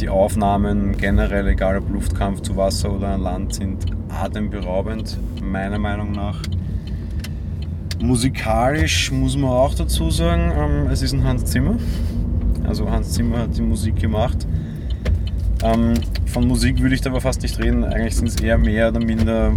Die 0.00 0.10
Aufnahmen 0.10 0.96
generell, 0.98 1.48
egal 1.48 1.78
ob 1.78 1.88
Luftkampf 1.88 2.42
zu 2.42 2.56
Wasser 2.56 2.92
oder 2.92 3.08
an 3.08 3.22
Land, 3.22 3.54
sind 3.54 3.86
atemberaubend, 4.10 5.18
meiner 5.42 5.78
Meinung 5.78 6.12
nach. 6.12 6.42
Musikalisch 7.98 9.10
muss 9.10 9.38
man 9.38 9.50
auch 9.50 9.74
dazu 9.74 10.10
sagen, 10.10 10.52
ähm, 10.54 10.90
es 10.90 11.00
ist 11.00 11.14
ein 11.14 11.24
Hans 11.24 11.46
Zimmer. 11.46 11.76
Also 12.68 12.90
Hans 12.90 13.12
Zimmer 13.12 13.38
hat 13.38 13.56
die 13.56 13.62
Musik 13.62 13.96
gemacht. 13.96 14.46
Ähm, 15.62 15.94
von 16.26 16.46
Musik 16.46 16.82
würde 16.82 16.94
ich 16.94 17.00
da 17.00 17.08
aber 17.08 17.22
fast 17.22 17.40
nicht 17.40 17.58
reden. 17.58 17.82
Eigentlich 17.82 18.16
sind 18.16 18.28
es 18.28 18.36
eher 18.36 18.58
mehr 18.58 18.90
oder 18.90 19.00
minder 19.00 19.52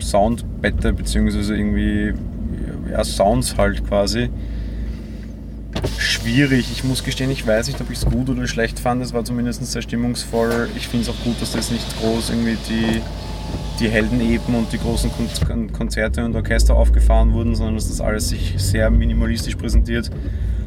Soundbette, 0.00 0.92
beziehungsweise 0.92 1.56
irgendwie 1.56 2.12
ja, 2.90 3.02
Sounds 3.04 3.56
halt 3.56 3.86
quasi 3.88 4.28
schwierig. 6.20 6.70
Ich 6.72 6.84
muss 6.84 7.04
gestehen, 7.04 7.30
ich 7.30 7.46
weiß 7.46 7.68
nicht, 7.68 7.80
ob 7.80 7.90
ich 7.90 7.98
es 7.98 8.04
gut 8.04 8.28
oder 8.28 8.46
schlecht 8.46 8.78
fand. 8.78 9.02
Es 9.02 9.12
war 9.12 9.24
zumindest 9.24 9.64
sehr 9.64 9.82
stimmungsvoll. 9.82 10.68
Ich 10.76 10.88
finde 10.88 11.04
es 11.04 11.10
auch 11.10 11.24
gut, 11.24 11.40
dass 11.40 11.52
das 11.52 11.70
nicht 11.70 11.84
groß 12.00 12.30
irgendwie 12.30 12.56
die, 12.68 13.00
die 13.80 13.88
Heldeneben 13.88 14.54
und 14.54 14.72
die 14.72 14.78
großen 14.78 15.10
Konzerte 15.72 16.24
und 16.24 16.34
Orchester 16.34 16.74
aufgefahren 16.74 17.32
wurden, 17.32 17.54
sondern 17.54 17.76
dass 17.76 17.88
das 17.88 18.00
alles 18.00 18.28
sich 18.28 18.54
sehr 18.56 18.90
minimalistisch 18.90 19.56
präsentiert. 19.56 20.10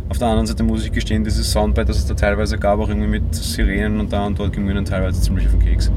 Auf 0.09 0.17
der 0.17 0.27
anderen 0.27 0.47
Seite 0.47 0.63
muss 0.63 0.83
ich 0.83 0.91
gestehen, 0.91 1.23
dieses 1.23 1.51
Soundbite, 1.51 1.87
das 1.87 1.97
es 1.97 2.05
da 2.05 2.13
teilweise 2.13 2.57
gab, 2.57 2.79
auch 2.79 2.89
irgendwie 2.89 3.07
mit 3.07 3.33
Sirenen 3.33 3.99
und 3.99 4.11
da 4.11 4.25
und 4.25 4.37
dort 4.37 4.51
ging 4.53 4.65
mir 4.65 4.73
dann 4.73 4.85
teilweise 4.85 5.21
ziemlich 5.21 5.45
auf 5.45 5.53
den 5.53 5.61
Keks. 5.61 5.89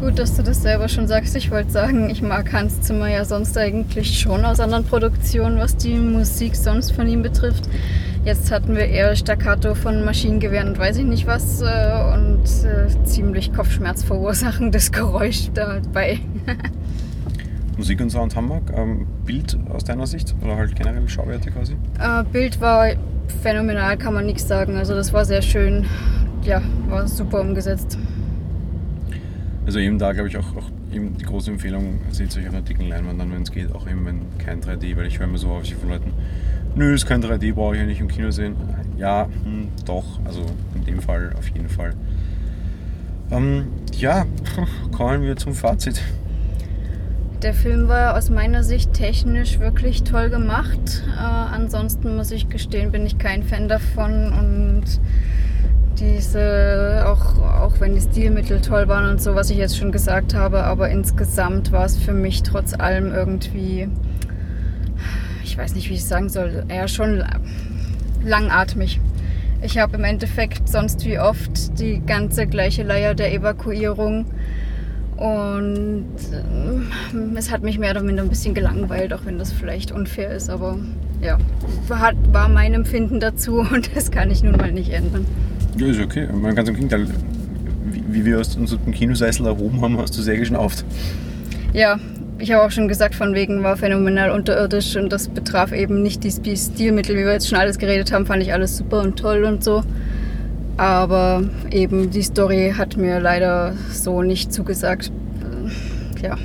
Gut, 0.00 0.18
dass 0.18 0.36
du 0.36 0.42
das 0.42 0.62
selber 0.62 0.88
schon 0.88 1.06
sagst. 1.06 1.36
Ich 1.36 1.50
wollte 1.50 1.70
sagen, 1.70 2.10
ich 2.10 2.22
mag 2.22 2.52
Hans 2.52 2.80
Zimmer 2.80 3.08
ja 3.08 3.24
sonst 3.24 3.56
eigentlich 3.58 4.18
schon 4.18 4.44
aus 4.44 4.60
anderen 4.60 4.84
Produktionen, 4.84 5.58
was 5.58 5.76
die 5.76 5.94
Musik 5.94 6.56
sonst 6.56 6.92
von 6.92 7.06
ihm 7.06 7.22
betrifft. 7.22 7.68
Jetzt 8.24 8.50
hatten 8.50 8.74
wir 8.74 8.86
eher 8.86 9.14
Staccato 9.16 9.74
von 9.74 10.02
Maschinengewehren 10.02 10.68
und 10.68 10.78
weiß 10.78 10.96
ich 10.96 11.04
nicht 11.04 11.26
was 11.26 11.60
äh, 11.60 12.14
und 12.14 12.42
äh, 12.64 13.04
ziemlich 13.04 13.52
Kopfschmerz 13.52 14.02
verursachendes 14.02 14.92
Geräusch 14.92 15.50
dabei. 15.52 16.20
Musik 17.76 18.00
und 18.00 18.08
Sound 18.08 18.34
Hamburg. 18.34 18.72
Ähm, 18.74 19.06
Bild 19.26 19.58
aus 19.68 19.84
deiner 19.84 20.06
Sicht 20.06 20.34
oder 20.42 20.56
halt 20.56 20.74
generell 20.74 21.06
Schauwerte 21.06 21.50
quasi? 21.50 21.74
Äh, 22.00 22.24
Bild 22.32 22.62
war 22.62 22.92
phänomenal, 23.42 23.98
kann 23.98 24.14
man 24.14 24.24
nichts 24.24 24.48
sagen. 24.48 24.76
Also 24.76 24.94
das 24.94 25.12
war 25.12 25.26
sehr 25.26 25.42
schön. 25.42 25.84
Ja, 26.44 26.62
war 26.88 27.06
super 27.06 27.42
umgesetzt. 27.42 27.98
Also 29.66 29.80
eben 29.80 29.98
da 29.98 30.14
glaube 30.14 30.30
ich 30.30 30.38
auch, 30.38 30.56
auch 30.56 30.70
eben 30.94 31.18
die 31.18 31.24
große 31.26 31.50
Empfehlung, 31.50 32.00
seht 32.10 32.34
euch 32.38 32.48
auf 32.48 32.54
einer 32.54 32.62
dicken 32.62 32.88
Leinwand 32.88 33.20
an, 33.20 33.32
wenn 33.32 33.42
es 33.42 33.52
geht, 33.52 33.74
auch 33.74 33.86
eben 33.86 34.06
wenn 34.06 34.20
kein 34.38 34.62
3D, 34.62 34.96
weil 34.96 35.06
ich 35.06 35.18
höre 35.18 35.26
immer 35.26 35.38
so 35.38 35.50
häufig 35.50 35.74
von 35.74 35.90
Leuten, 35.90 36.12
nö, 36.74 36.94
ist 36.94 37.06
kein 37.06 37.22
3D, 37.22 37.54
brauche 37.54 37.74
ich 37.74 37.80
ja 37.80 37.86
nicht 37.86 38.00
im 38.00 38.08
Kino 38.08 38.30
sehen. 38.30 38.56
Ja, 38.96 39.28
hm, 39.44 39.68
doch, 39.84 40.04
also 40.24 40.44
in 40.74 40.84
dem 40.84 41.00
Fall 41.00 41.32
auf 41.38 41.48
jeden 41.48 41.68
Fall. 41.68 41.94
Ähm, 43.30 43.66
ja, 43.92 44.26
kommen 44.92 45.22
wir 45.22 45.36
zum 45.36 45.54
Fazit. 45.54 46.02
Der 47.42 47.52
Film 47.52 47.88
war 47.88 48.16
aus 48.16 48.30
meiner 48.30 48.62
Sicht 48.62 48.94
technisch 48.94 49.58
wirklich 49.58 50.02
toll 50.02 50.30
gemacht. 50.30 51.04
Äh, 51.14 51.20
ansonsten 51.20 52.16
muss 52.16 52.30
ich 52.30 52.48
gestehen, 52.48 52.90
bin 52.90 53.04
ich 53.04 53.18
kein 53.18 53.42
Fan 53.42 53.68
davon 53.68 54.32
und 54.32 54.84
diese, 55.98 57.04
auch, 57.06 57.38
auch 57.38 57.80
wenn 57.80 57.94
die 57.94 58.00
Stilmittel 58.00 58.60
toll 58.60 58.88
waren 58.88 59.10
und 59.10 59.20
so, 59.20 59.34
was 59.34 59.50
ich 59.50 59.58
jetzt 59.58 59.76
schon 59.76 59.92
gesagt 59.92 60.34
habe, 60.34 60.64
aber 60.64 60.88
insgesamt 60.90 61.70
war 61.70 61.84
es 61.84 61.96
für 61.96 62.12
mich 62.12 62.42
trotz 62.42 62.74
allem 62.74 63.12
irgendwie 63.12 63.88
ich 65.54 65.58
weiß 65.58 65.76
nicht, 65.76 65.88
wie 65.88 65.94
ich 65.94 66.04
sagen 66.04 66.28
soll, 66.28 66.64
eher 66.66 66.88
schon 66.88 67.22
langatmig. 68.24 69.00
Ich 69.62 69.78
habe 69.78 69.96
im 69.96 70.02
Endeffekt 70.02 70.68
sonst 70.68 71.04
wie 71.04 71.20
oft 71.20 71.78
die 71.78 72.02
ganze 72.04 72.48
gleiche 72.48 72.82
Leier 72.82 73.14
der 73.14 73.32
Evakuierung 73.32 74.26
und 75.16 76.06
äh, 76.32 77.38
es 77.38 77.52
hat 77.52 77.62
mich 77.62 77.78
mehr 77.78 77.92
oder 77.92 78.02
minder 78.02 78.24
ein 78.24 78.30
bisschen 78.30 78.52
gelangweilt, 78.52 79.12
auch 79.12 79.26
wenn 79.26 79.38
das 79.38 79.52
vielleicht 79.52 79.92
unfair 79.92 80.32
ist, 80.32 80.50
aber 80.50 80.76
ja, 81.22 81.38
hat, 81.88 82.16
war 82.32 82.48
mein 82.48 82.74
Empfinden 82.74 83.20
dazu 83.20 83.60
und 83.72 83.94
das 83.94 84.10
kann 84.10 84.32
ich 84.32 84.42
nun 84.42 84.56
mal 84.56 84.72
nicht 84.72 84.90
ändern. 84.90 85.24
Ja, 85.78 85.86
ist 85.86 86.00
okay. 86.00 86.26
Man 86.32 86.56
kann 86.56 86.66
im 86.66 86.74
Gegenteil, 86.74 87.06
wie, 87.92 88.02
wie 88.08 88.24
wir 88.24 88.40
aus 88.40 88.56
dem 88.56 88.92
Kinosessel 88.92 89.46
erhoben 89.46 89.80
haben, 89.82 89.98
hast 89.98 90.18
du 90.18 90.22
sehr 90.22 90.36
geschnauft. 90.36 90.84
Ja, 91.72 92.00
ich 92.38 92.52
habe 92.52 92.64
auch 92.64 92.70
schon 92.70 92.88
gesagt, 92.88 93.14
von 93.14 93.34
wegen 93.34 93.62
war 93.62 93.76
phänomenal 93.76 94.30
unterirdisch 94.30 94.96
und 94.96 95.12
das 95.12 95.28
betraf 95.28 95.72
eben 95.72 96.02
nicht 96.02 96.24
die 96.24 96.56
Stilmittel, 96.56 97.16
wie 97.16 97.24
wir 97.24 97.32
jetzt 97.32 97.48
schon 97.48 97.58
alles 97.58 97.78
geredet 97.78 98.12
haben, 98.12 98.26
fand 98.26 98.42
ich 98.42 98.52
alles 98.52 98.76
super 98.76 99.00
und 99.00 99.18
toll 99.18 99.44
und 99.44 99.62
so. 99.62 99.82
Aber 100.76 101.44
eben 101.70 102.10
die 102.10 102.22
Story 102.22 102.74
hat 102.76 102.96
mir 102.96 103.20
leider 103.20 103.74
so 103.90 104.22
nicht 104.22 104.52
zugesagt. 104.52 105.12
Äh, 105.40 106.22
ja. 106.22 106.36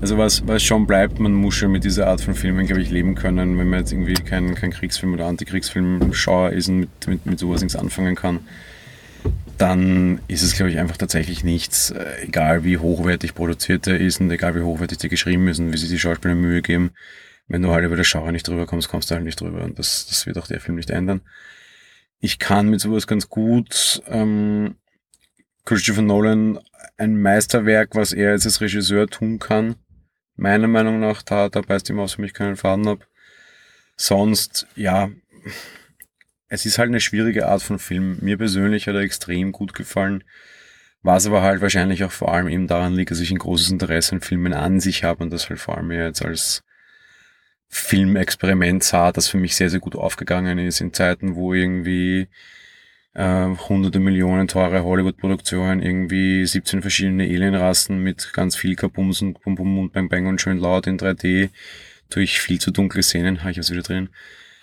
Also 0.00 0.16
was, 0.16 0.46
was 0.46 0.62
schon 0.62 0.86
bleibt, 0.86 1.20
man 1.20 1.34
muss 1.34 1.56
schon 1.56 1.72
mit 1.72 1.84
dieser 1.84 2.06
Art 2.06 2.22
von 2.22 2.34
Filmen, 2.34 2.66
glaube 2.66 2.80
ich, 2.80 2.90
leben 2.90 3.14
können, 3.14 3.58
wenn 3.58 3.68
man 3.68 3.80
jetzt 3.80 3.92
irgendwie 3.92 4.14
kein, 4.14 4.54
kein 4.54 4.70
Kriegsfilm 4.70 5.12
oder 5.12 5.26
Antikriegsfilm-Schauer 5.26 6.50
ist 6.52 6.70
und 6.70 6.80
mit, 6.80 6.88
mit, 7.06 7.26
mit 7.26 7.38
sowas 7.38 7.60
nichts 7.60 7.76
anfangen 7.76 8.14
kann 8.14 8.40
dann 9.58 10.20
ist 10.26 10.42
es, 10.42 10.54
glaube 10.54 10.70
ich, 10.70 10.78
einfach 10.78 10.96
tatsächlich 10.96 11.44
nichts, 11.44 11.90
äh, 11.90 12.22
egal 12.22 12.64
wie 12.64 12.78
hochwertig 12.78 13.34
produziert 13.34 13.86
er 13.86 14.00
ist 14.00 14.20
und 14.20 14.30
egal 14.30 14.54
wie 14.54 14.62
hochwertig 14.62 14.98
der 14.98 15.10
geschrieben 15.10 15.48
ist 15.48 15.58
und 15.58 15.72
wie 15.72 15.76
sich 15.76 15.90
die 15.90 15.98
Schauspieler 15.98 16.34
Mühe 16.34 16.62
geben. 16.62 16.92
Wenn 17.46 17.62
du 17.62 17.70
halt 17.70 17.84
über 17.84 17.96
der 17.96 18.04
Schauer 18.04 18.32
nicht 18.32 18.48
drüber 18.48 18.66
kommst, 18.66 18.88
kommst 18.88 19.10
du 19.10 19.16
halt 19.16 19.24
nicht 19.24 19.40
drüber. 19.40 19.64
Und 19.64 19.78
das, 19.78 20.06
das 20.06 20.26
wird 20.26 20.38
auch 20.38 20.46
der 20.46 20.60
Film 20.60 20.76
nicht 20.76 20.90
ändern. 20.90 21.20
Ich 22.20 22.38
kann 22.38 22.68
mit 22.68 22.80
sowas 22.80 23.06
ganz 23.06 23.28
gut 23.28 24.02
ähm, 24.06 24.76
Christopher 25.64 26.02
Nolan 26.02 26.58
ein 26.96 27.20
Meisterwerk, 27.20 27.94
was 27.94 28.12
er 28.12 28.32
jetzt 28.32 28.46
als 28.46 28.60
Regisseur 28.60 29.08
tun 29.08 29.38
kann. 29.38 29.76
Meiner 30.36 30.68
Meinung 30.68 31.00
nach, 31.00 31.22
da, 31.22 31.48
da 31.48 31.60
beißt 31.60 31.90
ihm 31.90 31.98
aus 31.98 32.14
für 32.14 32.22
mich 32.22 32.34
keinen 32.34 32.56
Faden 32.56 32.88
ab. 32.88 33.06
Sonst, 33.96 34.66
ja, 34.74 35.10
es 36.50 36.66
ist 36.66 36.78
halt 36.78 36.88
eine 36.88 37.00
schwierige 37.00 37.46
Art 37.46 37.62
von 37.62 37.78
Film. 37.78 38.18
Mir 38.20 38.36
persönlich 38.36 38.88
hat 38.88 38.96
er 38.96 39.00
extrem 39.00 39.52
gut 39.52 39.72
gefallen. 39.72 40.24
Was 41.02 41.26
aber 41.26 41.42
halt 41.42 41.62
wahrscheinlich 41.62 42.04
auch 42.04 42.10
vor 42.10 42.34
allem 42.34 42.48
eben 42.48 42.66
daran 42.66 42.94
liegt, 42.94 43.12
dass 43.12 43.20
ich 43.20 43.30
ein 43.30 43.38
großes 43.38 43.70
Interesse 43.70 44.16
an 44.16 44.20
Filmen 44.20 44.52
an 44.52 44.80
sich 44.80 45.04
habe 45.04 45.22
und 45.22 45.32
das 45.32 45.48
halt 45.48 45.60
vor 45.60 45.78
allem 45.78 45.90
jetzt 45.92 46.22
als 46.22 46.62
Filmexperiment 47.68 48.82
sah, 48.82 49.12
das 49.12 49.28
für 49.28 49.38
mich 49.38 49.54
sehr, 49.54 49.70
sehr 49.70 49.80
gut 49.80 49.94
aufgegangen 49.94 50.58
ist 50.58 50.80
in 50.80 50.92
Zeiten, 50.92 51.36
wo 51.36 51.54
irgendwie 51.54 52.26
äh, 53.14 53.46
hunderte 53.68 54.00
Millionen 54.00 54.48
teure 54.48 54.82
Hollywood-Produktionen, 54.82 55.80
irgendwie 55.80 56.44
17 56.44 56.82
verschiedene 56.82 57.24
Alienrassen 57.24 58.02
mit 58.02 58.32
ganz 58.32 58.56
viel 58.56 58.74
Kabums 58.74 59.22
und 59.22 59.40
Bum 59.40 59.54
Bum 59.54 59.78
und 59.78 59.92
Bang 59.92 60.08
Bang 60.08 60.26
und 60.26 60.40
schön 60.40 60.58
laut 60.58 60.88
in 60.88 60.98
3D 60.98 61.50
durch 62.10 62.40
viel 62.40 62.60
zu 62.60 62.72
dunkle 62.72 63.04
Szenen, 63.04 63.40
habe 63.40 63.52
ich 63.52 63.58
was 63.58 63.70
wieder 63.70 63.82
drin, 63.82 64.08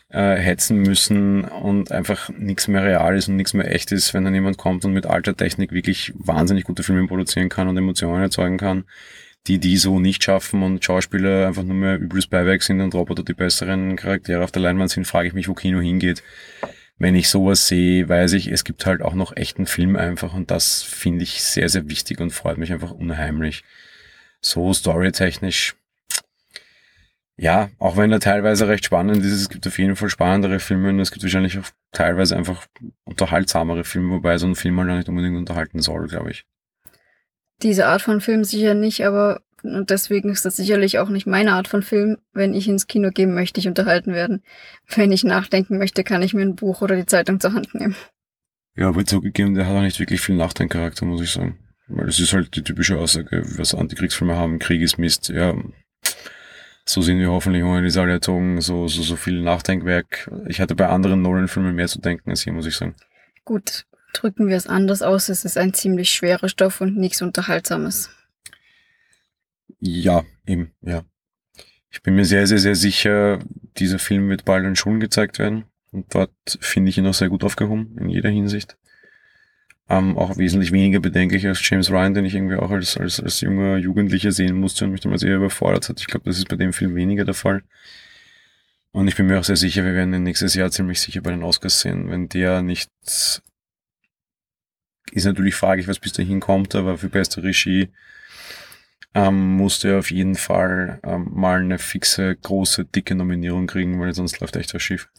äh, 0.10 0.36
hetzen 0.36 0.80
müssen 0.80 1.44
und 1.44 1.92
einfach 1.92 2.30
nichts 2.30 2.68
mehr 2.68 2.84
real 2.84 3.18
ist 3.18 3.28
und 3.28 3.36
nichts 3.36 3.54
mehr 3.54 3.74
echt 3.74 3.92
ist, 3.92 4.14
wenn 4.14 4.24
dann 4.24 4.34
jemand 4.34 4.58
kommt 4.58 4.86
und 4.86 4.94
mit 4.94 5.06
alter 5.06 5.36
Technik 5.36 5.72
wirklich 5.72 6.14
wahnsinnig 6.16 6.64
gute 6.64 6.84
Filme 6.84 7.08
produzieren 7.08 7.50
kann 7.50 7.68
und 7.68 7.78
Emotionen 7.78 8.22
erzeugen 8.22 8.58
kann, 8.58 8.86
die 9.48 9.60
die 9.60 9.78
so 9.78 10.00
nicht 10.00 10.24
schaffen 10.24 10.64
und 10.64 10.84
Schauspieler 10.84 11.48
einfach 11.48 11.64
nur 11.64 11.76
mehr 11.76 12.00
übles 12.00 12.28
Beiwerk 12.28 12.64
sind 12.64 12.82
und 12.82 12.96
Roboter 12.96 13.24
die 13.24 13.34
besseren 13.34 13.96
Charaktere 13.96 14.44
auf 14.44 14.52
der 14.52 14.62
Leinwand 14.62 14.92
sind, 14.92 15.08
frage 15.08 15.28
ich 15.28 15.34
mich, 15.34 15.48
wo 15.48 15.54
Kino 15.54 15.80
hingeht. 15.80 16.24
Wenn 17.00 17.16
ich 17.16 17.30
sowas 17.30 17.68
sehe, 17.68 18.10
weiß 18.10 18.34
ich, 18.34 18.48
es 18.48 18.64
gibt 18.64 18.86
halt 18.86 19.02
auch 19.02 19.14
noch 19.14 19.36
echten 19.36 19.68
Film 19.68 19.96
einfach 19.96 20.34
und 20.34 20.50
das 20.52 20.82
finde 20.84 21.24
ich 21.24 21.44
sehr, 21.44 21.70
sehr 21.70 21.90
wichtig 21.90 22.20
und 22.20 22.32
freut 22.32 22.58
mich 22.58 22.74
einfach 22.74 22.92
unheimlich. 22.92 23.64
So 24.42 24.74
storytechnisch 24.74 25.76
ja, 27.38 27.70
auch 27.78 27.98
wenn 27.98 28.12
er 28.12 28.20
teilweise 28.20 28.68
recht 28.68 28.86
spannend 28.86 29.24
ist, 29.24 29.32
es 29.32 29.50
gibt 29.50 29.68
auf 29.68 29.78
jeden 29.78 29.96
Fall 29.96 30.10
spannendere 30.10 30.60
Filme 30.60 30.90
und 30.90 31.00
es 31.00 31.12
gibt 31.12 31.24
wahrscheinlich 31.24 31.60
auch 31.60 31.70
teilweise 31.92 32.36
einfach 32.36 32.66
unterhaltsamere 33.06 33.84
Filme, 33.84 34.16
wobei 34.16 34.38
so 34.38 34.48
ein 34.48 34.56
Film 34.56 34.80
halt 34.80 34.90
nicht 34.90 35.10
unbedingt 35.10 35.38
unterhalten 35.38 35.80
soll, 35.80 36.08
glaube 36.08 36.32
ich. 36.32 36.46
Diese 37.62 37.88
Art 37.88 38.02
von 38.02 38.22
Film 38.22 38.44
sicher 38.44 38.74
nicht, 38.74 39.06
aber 39.06 39.42
und 39.64 39.90
deswegen 39.90 40.30
ist 40.30 40.46
das 40.46 40.56
sicherlich 40.56 41.00
auch 41.00 41.10
nicht 41.10 41.26
meine 41.26 41.54
Art 41.54 41.68
von 41.68 41.82
Film. 41.82 42.18
Wenn 42.32 42.54
ich 42.54 42.68
ins 42.68 42.88
Kino 42.88 43.10
gehe, 43.10 43.28
möchte 43.28 43.60
ich 43.60 43.68
unterhalten 43.68 44.14
werden. 44.14 44.44
Wenn 44.88 45.12
ich 45.12 45.24
nachdenken 45.24 45.78
möchte, 45.78 46.04
kann 46.04 46.22
ich 46.22 46.34
mir 46.34 46.44
ein 46.44 46.56
Buch 46.56 46.82
oder 46.82 46.96
die 46.96 47.06
Zeitung 47.06 47.40
zur 47.40 47.54
Hand 47.54 47.74
nehmen. 47.74 47.96
Ja, 48.76 48.90
aber 48.90 49.06
zugegeben, 49.06 49.56
der 49.56 49.66
hat 49.66 49.76
auch 49.76 49.82
nicht 49.82 50.00
wirklich 50.00 50.22
viel 50.22 50.36
Nachdenkcharakter, 50.36 51.06
muss 51.06 51.22
ich 51.22 51.32
sagen. 51.32 51.58
Weil 51.88 52.08
es 52.08 52.20
ist 52.20 52.34
halt 52.34 52.56
die 52.56 52.64
typische 52.64 52.98
Aussage, 52.98 53.44
was 53.58 53.74
Antikriegsfilme 53.74 54.36
haben, 54.36 54.60
Krieg 54.60 54.82
ist 54.82 55.00
Mist, 55.00 55.30
ja. 55.30 55.56
So 56.90 57.02
sind 57.02 57.20
wir 57.20 57.30
hoffentlich 57.30 57.66
ohne 57.66 57.86
die 57.86 58.00
alle 58.00 58.14
erzogen, 58.14 58.62
so, 58.62 58.88
so, 58.88 59.04
so 59.04 59.18
viel 59.18 59.42
Nachdenkwerk. 59.42 60.32
Ich 60.48 60.62
hatte 60.62 60.74
bei 60.74 60.88
anderen 60.88 61.22
Nolan-Filmen 61.22 61.76
mehr 61.76 61.90
zu 61.90 62.00
denken 62.00 62.30
als 62.30 62.44
hier, 62.44 62.54
muss 62.54 62.66
ich 62.66 62.78
sagen. 62.78 62.96
Gut, 63.44 63.86
drücken 64.14 64.48
wir 64.48 64.56
es 64.56 64.68
anders 64.68 65.02
aus. 65.02 65.28
Es 65.28 65.44
ist 65.44 65.58
ein 65.58 65.74
ziemlich 65.74 66.12
schwerer 66.12 66.48
Stoff 66.48 66.80
und 66.80 66.96
nichts 66.96 67.22
Unterhaltsames. 67.22 68.10
Ja, 69.82 70.24
eben, 70.46 70.72
ja. 70.82 71.04
Ich 71.90 72.02
bin 72.04 72.16
mir 72.16 72.26
sehr, 72.26 72.48
sehr, 72.48 72.60
sehr 72.60 72.76
sicher, 72.76 73.40
dieser 73.78 74.00
Film 74.00 74.30
wird 74.30 74.46
bald 74.46 74.66
an 74.66 74.78
Schulen 74.78 75.02
gezeigt 75.02 75.40
werden. 75.40 75.66
Und 75.92 76.16
dort 76.16 76.32
finde 76.62 76.90
ich 76.90 76.98
ihn 76.98 77.08
auch 77.08 77.14
sehr 77.14 77.30
gut 77.30 77.44
aufgehoben, 77.44 77.98
in 78.00 78.08
jeder 78.08 78.30
Hinsicht. 78.30 78.78
Ähm, 79.90 80.18
auch 80.18 80.38
wesentlich 80.38 80.74
weniger 80.74 81.00
bedenklich 81.00 81.48
als 81.48 81.68
James 81.68 81.90
Ryan, 81.90 82.14
den 82.14 82.26
ich 82.26 82.36
irgendwie 82.36 82.58
auch 82.58 82.72
als, 82.72 82.98
als, 82.98 83.22
als 83.22 83.40
junger 83.40 83.78
Jugendlicher 83.78 84.34
sehen 84.34 84.60
musste 84.60 84.84
und 84.84 84.92
mich 84.92 85.00
damals 85.00 85.24
eher 85.24 85.38
überfordert 85.38 85.88
hat. 85.88 86.02
Ich 86.02 86.08
glaube, 86.08 86.26
das 86.26 86.38
ist 86.38 86.50
bei 86.50 86.58
dem 86.58 86.74
Film 86.74 86.96
weniger 86.96 87.24
der 87.24 87.34
Fall. 87.34 87.64
Und 88.92 89.08
ich 89.08 89.16
bin 89.16 89.28
mir 89.28 89.40
auch 89.40 89.44
sehr 89.44 89.56
sicher, 89.56 89.86
wir 89.86 89.94
werden 89.94 90.14
ihn 90.14 90.24
nächstes 90.24 90.56
Jahr 90.56 90.72
ziemlich 90.72 91.00
sicher 91.00 91.22
bei 91.22 91.32
den 91.32 91.44
Oscars 91.44 91.82
sehen. 91.82 92.10
Wenn 92.10 92.28
der 92.28 92.62
nicht, 92.62 92.90
ist 93.06 93.42
natürlich 95.26 95.56
fraglich, 95.56 95.88
was 95.88 96.00
bis 96.00 96.14
dahin 96.14 96.40
kommt, 96.40 96.76
aber 96.76 96.98
für 96.98 97.10
beste 97.10 97.44
Regie 97.44 97.90
ähm, 99.14 99.56
musste 99.56 99.90
er 99.90 100.00
auf 100.00 100.12
jeden 100.12 100.36
Fall 100.36 101.00
ähm, 101.04 101.30
mal 101.34 101.62
eine 101.62 101.80
fixe, 101.80 102.36
große, 102.36 102.86
dicke 102.86 103.16
Nominierung 103.16 103.68
kriegen, 103.68 104.00
weil 104.00 104.14
sonst 104.14 104.40
läuft 104.40 104.56
echt 104.56 104.74
was 104.74 104.84
schief. 104.84 105.10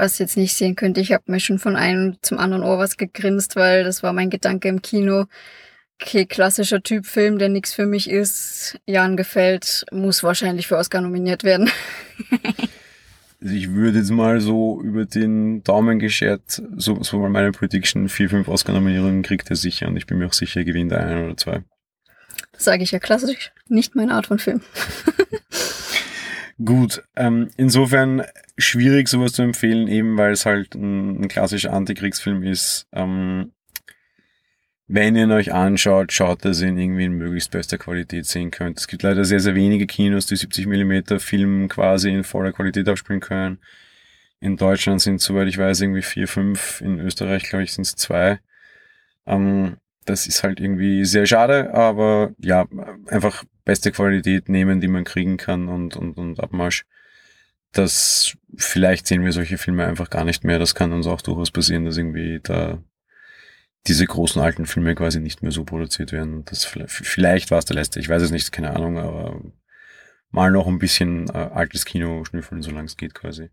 Was 0.00 0.18
jetzt 0.18 0.38
nicht 0.38 0.54
sehen 0.54 0.76
könnte, 0.76 1.02
ich 1.02 1.12
habe 1.12 1.24
mir 1.26 1.40
schon 1.40 1.58
von 1.58 1.76
einem 1.76 2.16
zum 2.22 2.38
anderen 2.38 2.64
Ohr 2.64 2.78
was 2.78 2.96
gegrinst, 2.96 3.54
weil 3.54 3.84
das 3.84 4.02
war 4.02 4.14
mein 4.14 4.30
Gedanke 4.30 4.66
im 4.66 4.80
Kino. 4.80 5.26
Okay, 6.00 6.24
klassischer 6.24 6.82
Typ 6.82 7.04
Film, 7.04 7.38
der 7.38 7.50
nichts 7.50 7.74
für 7.74 7.84
mich 7.84 8.08
ist, 8.08 8.78
Jan 8.86 9.18
gefällt, 9.18 9.84
muss 9.92 10.22
wahrscheinlich 10.22 10.68
für 10.68 10.78
Oscar 10.78 11.02
nominiert 11.02 11.44
werden. 11.44 11.70
Also 13.42 13.54
ich 13.54 13.72
würde 13.72 14.00
jetzt 14.00 14.10
mal 14.10 14.38
so 14.42 14.82
über 14.82 15.06
den 15.06 15.62
Daumen 15.62 15.98
geschert, 15.98 16.62
so, 16.76 17.02
so 17.02 17.18
mal 17.20 17.30
meine 17.30 17.52
Prediction, 17.52 18.10
vier, 18.10 18.28
fünf 18.28 18.48
Oscar-Nominierungen 18.48 19.22
kriegt 19.22 19.48
er 19.48 19.56
sicher 19.56 19.88
und 19.88 19.96
ich 19.96 20.06
bin 20.06 20.18
mir 20.18 20.26
auch 20.26 20.34
sicher, 20.34 20.60
er 20.60 20.64
gewinnt 20.64 20.92
ein 20.92 21.24
oder 21.24 21.36
zwei. 21.38 21.62
Sage 22.58 22.82
ich 22.82 22.90
ja 22.90 22.98
klassisch, 22.98 23.50
nicht 23.66 23.96
meine 23.96 24.12
Art 24.12 24.26
von 24.26 24.38
Film. 24.38 24.60
Gut, 26.62 27.02
ähm, 27.16 27.48
insofern 27.56 28.22
schwierig 28.58 29.08
sowas 29.08 29.32
zu 29.32 29.42
empfehlen, 29.42 29.88
eben 29.88 30.18
weil 30.18 30.32
es 30.32 30.44
halt 30.44 30.74
ein, 30.74 31.22
ein 31.22 31.28
klassischer 31.28 31.72
Antikriegsfilm 31.72 32.42
ist. 32.42 32.86
Ähm, 32.92 33.52
wenn 34.86 35.16
ihr 35.16 35.24
ihn 35.24 35.30
euch 35.30 35.54
anschaut, 35.54 36.12
schaut, 36.12 36.44
dass 36.44 36.60
ihr 36.60 36.68
ihn 36.68 36.76
irgendwie 36.76 37.04
in 37.04 37.12
möglichst 37.12 37.50
bester 37.50 37.78
Qualität 37.78 38.26
sehen 38.26 38.50
könnt. 38.50 38.78
Es 38.78 38.88
gibt 38.88 39.02
leider 39.04 39.24
sehr, 39.24 39.40
sehr 39.40 39.54
wenige 39.54 39.86
Kinos, 39.86 40.26
die 40.26 40.36
70 40.36 40.66
mm 40.66 41.18
Film 41.18 41.68
quasi 41.68 42.10
in 42.10 42.24
voller 42.24 42.52
Qualität 42.52 42.88
abspielen 42.88 43.20
können. 43.20 43.58
In 44.40 44.56
Deutschland 44.56 45.00
sind, 45.00 45.20
soweit 45.20 45.48
ich 45.48 45.56
weiß, 45.56 45.80
irgendwie 45.80 46.02
vier, 46.02 46.28
fünf. 46.28 46.80
In 46.82 46.98
Österreich, 46.98 47.44
glaube 47.44 47.62
ich, 47.62 47.72
sind 47.72 47.86
es 47.86 47.94
zwei. 47.96 48.40
Ähm, 49.26 49.76
das 50.04 50.26
ist 50.26 50.42
halt 50.42 50.60
irgendwie 50.60 51.04
sehr 51.04 51.26
schade, 51.26 51.72
aber 51.72 52.32
ja, 52.38 52.66
einfach 53.06 53.44
beste 53.70 53.92
Qualität 53.92 54.48
nehmen, 54.48 54.80
die 54.80 54.88
man 54.88 55.04
kriegen 55.04 55.36
kann 55.36 55.68
und, 55.68 55.96
und, 55.96 56.18
und 56.18 56.40
Abmarsch. 56.40 56.86
Das, 57.70 58.36
vielleicht 58.56 59.06
sehen 59.06 59.24
wir 59.24 59.30
solche 59.30 59.58
Filme 59.58 59.86
einfach 59.86 60.10
gar 60.10 60.24
nicht 60.24 60.42
mehr. 60.42 60.58
Das 60.58 60.74
kann 60.74 60.92
uns 60.92 61.06
auch 61.06 61.20
durchaus 61.22 61.52
passieren, 61.52 61.84
dass 61.84 61.96
irgendwie 61.96 62.40
da 62.42 62.82
diese 63.86 64.04
großen 64.06 64.42
alten 64.42 64.66
Filme 64.66 64.96
quasi 64.96 65.20
nicht 65.20 65.44
mehr 65.44 65.52
so 65.52 65.62
produziert 65.62 66.10
werden. 66.10 66.44
Das 66.46 66.64
vielleicht, 66.64 66.90
vielleicht 66.90 67.50
war 67.52 67.60
es 67.60 67.64
der 67.64 67.76
letzte, 67.76 68.00
ich 68.00 68.08
weiß 68.08 68.22
es 68.22 68.32
nicht, 68.32 68.50
keine 68.50 68.74
Ahnung, 68.74 68.98
aber 68.98 69.40
mal 70.30 70.50
noch 70.50 70.66
ein 70.66 70.80
bisschen 70.80 71.28
äh, 71.28 71.38
altes 71.54 71.84
Kino 71.84 72.24
schnüffeln, 72.24 72.62
solange 72.62 72.86
es 72.86 72.96
geht 72.96 73.14
quasi. 73.14 73.50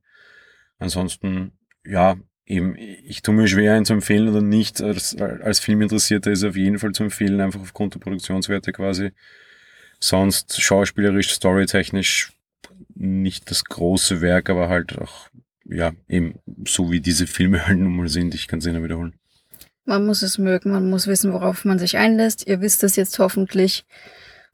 Ansonsten, 0.80 1.52
ja, 1.86 2.16
eben, 2.48 2.76
ich 2.76 3.22
tue 3.22 3.36
mir 3.36 3.48
schwer, 3.48 3.78
ihn 3.78 3.86
zu 3.86 3.94
empfehlen 3.94 4.30
oder 4.30 4.42
nicht. 4.42 4.82
Als, 4.82 5.16
als 5.16 5.60
Filminteressierter 5.60 6.32
ist 6.32 6.42
er 6.42 6.50
auf 6.50 6.58
jeden 6.58 6.80
Fall 6.80 6.94
zu 6.94 7.04
empfehlen, 7.04 7.40
einfach 7.40 7.62
aufgrund 7.62 7.94
der 7.94 8.00
Produktionswerte 8.00 8.72
quasi. 8.72 9.12
Sonst 10.00 10.62
schauspielerisch, 10.62 11.32
storytechnisch 11.32 12.32
nicht 12.96 13.50
das 13.52 13.66
große 13.66 14.22
Werk, 14.22 14.50
aber 14.50 14.70
halt 14.70 14.98
auch, 14.98 15.30
ja, 15.66 15.94
eben 16.08 16.40
so 16.68 16.92
wie 16.92 17.00
diese 17.00 17.28
Filme 17.28 17.68
halt 17.68 17.80
nun 17.80 17.96
mal 17.96 18.08
sind. 18.08 18.36
Ich 18.36 18.48
kann 18.48 18.60
es 18.60 18.66
immer 18.66 18.84
wiederholen. 18.84 19.14
Man 19.86 20.06
muss 20.06 20.22
es 20.22 20.38
mögen, 20.38 20.72
man 20.72 20.90
muss 20.90 21.08
wissen, 21.08 21.32
worauf 21.32 21.64
man 21.64 21.80
sich 21.80 21.98
einlässt. 21.98 22.46
Ihr 22.46 22.60
wisst 22.60 22.84
es 22.84 22.98
jetzt 22.98 23.18
hoffentlich. 23.20 23.86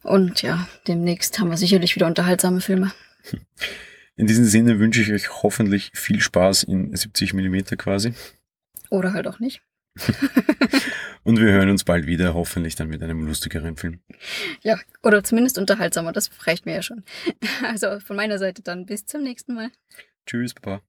Und 0.04 0.42
ja, 0.42 0.68
demnächst 0.88 1.40
haben 1.40 1.50
wir 1.50 1.58
sicherlich 1.58 1.96
wieder 1.96 2.06
unterhaltsame 2.06 2.62
Filme. 2.62 2.92
In 4.16 4.28
diesem 4.28 4.46
Sinne 4.46 4.78
wünsche 4.78 5.02
ich 5.02 5.12
euch 5.12 5.42
hoffentlich 5.42 5.92
viel 5.96 6.22
Spaß 6.22 6.64
in 6.64 6.96
70 6.96 7.34
mm 7.34 7.58
quasi. 7.78 8.14
Oder 8.92 9.14
halt 9.14 9.28
auch 9.28 9.40
nicht. 9.40 9.64
Und 11.24 11.40
wir 11.40 11.52
hören 11.52 11.70
uns 11.70 11.84
bald 11.84 12.08
wieder, 12.08 12.34
hoffentlich 12.34 12.76
dann 12.76 12.90
mit 12.90 13.02
einem 13.04 13.26
lustigeren 13.26 13.78
Film. 13.78 14.00
Ja, 14.62 14.78
oder 15.04 15.24
zumindest 15.24 15.58
unterhaltsamer, 15.58 16.12
das 16.12 16.30
reicht 16.46 16.66
mir 16.66 16.76
ja 16.76 16.82
schon. 16.82 17.04
Also 17.64 18.00
von 18.00 18.16
meiner 18.16 18.40
Seite 18.40 18.62
dann 18.62 18.86
bis 18.86 19.06
zum 19.06 19.24
nächsten 19.24 19.54
Mal. 19.54 19.70
Tschüss, 20.26 20.54
Papa. 20.54 20.82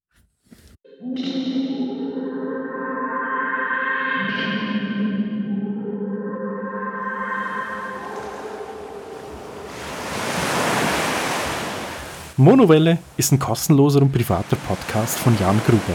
Monowelle 12.36 12.98
ist 13.16 13.30
ein 13.30 13.38
kostenloser 13.38 14.02
und 14.02 14.10
privater 14.10 14.56
Podcast 14.56 15.18
von 15.18 15.38
Jan 15.38 15.60
Gruber. 15.66 15.94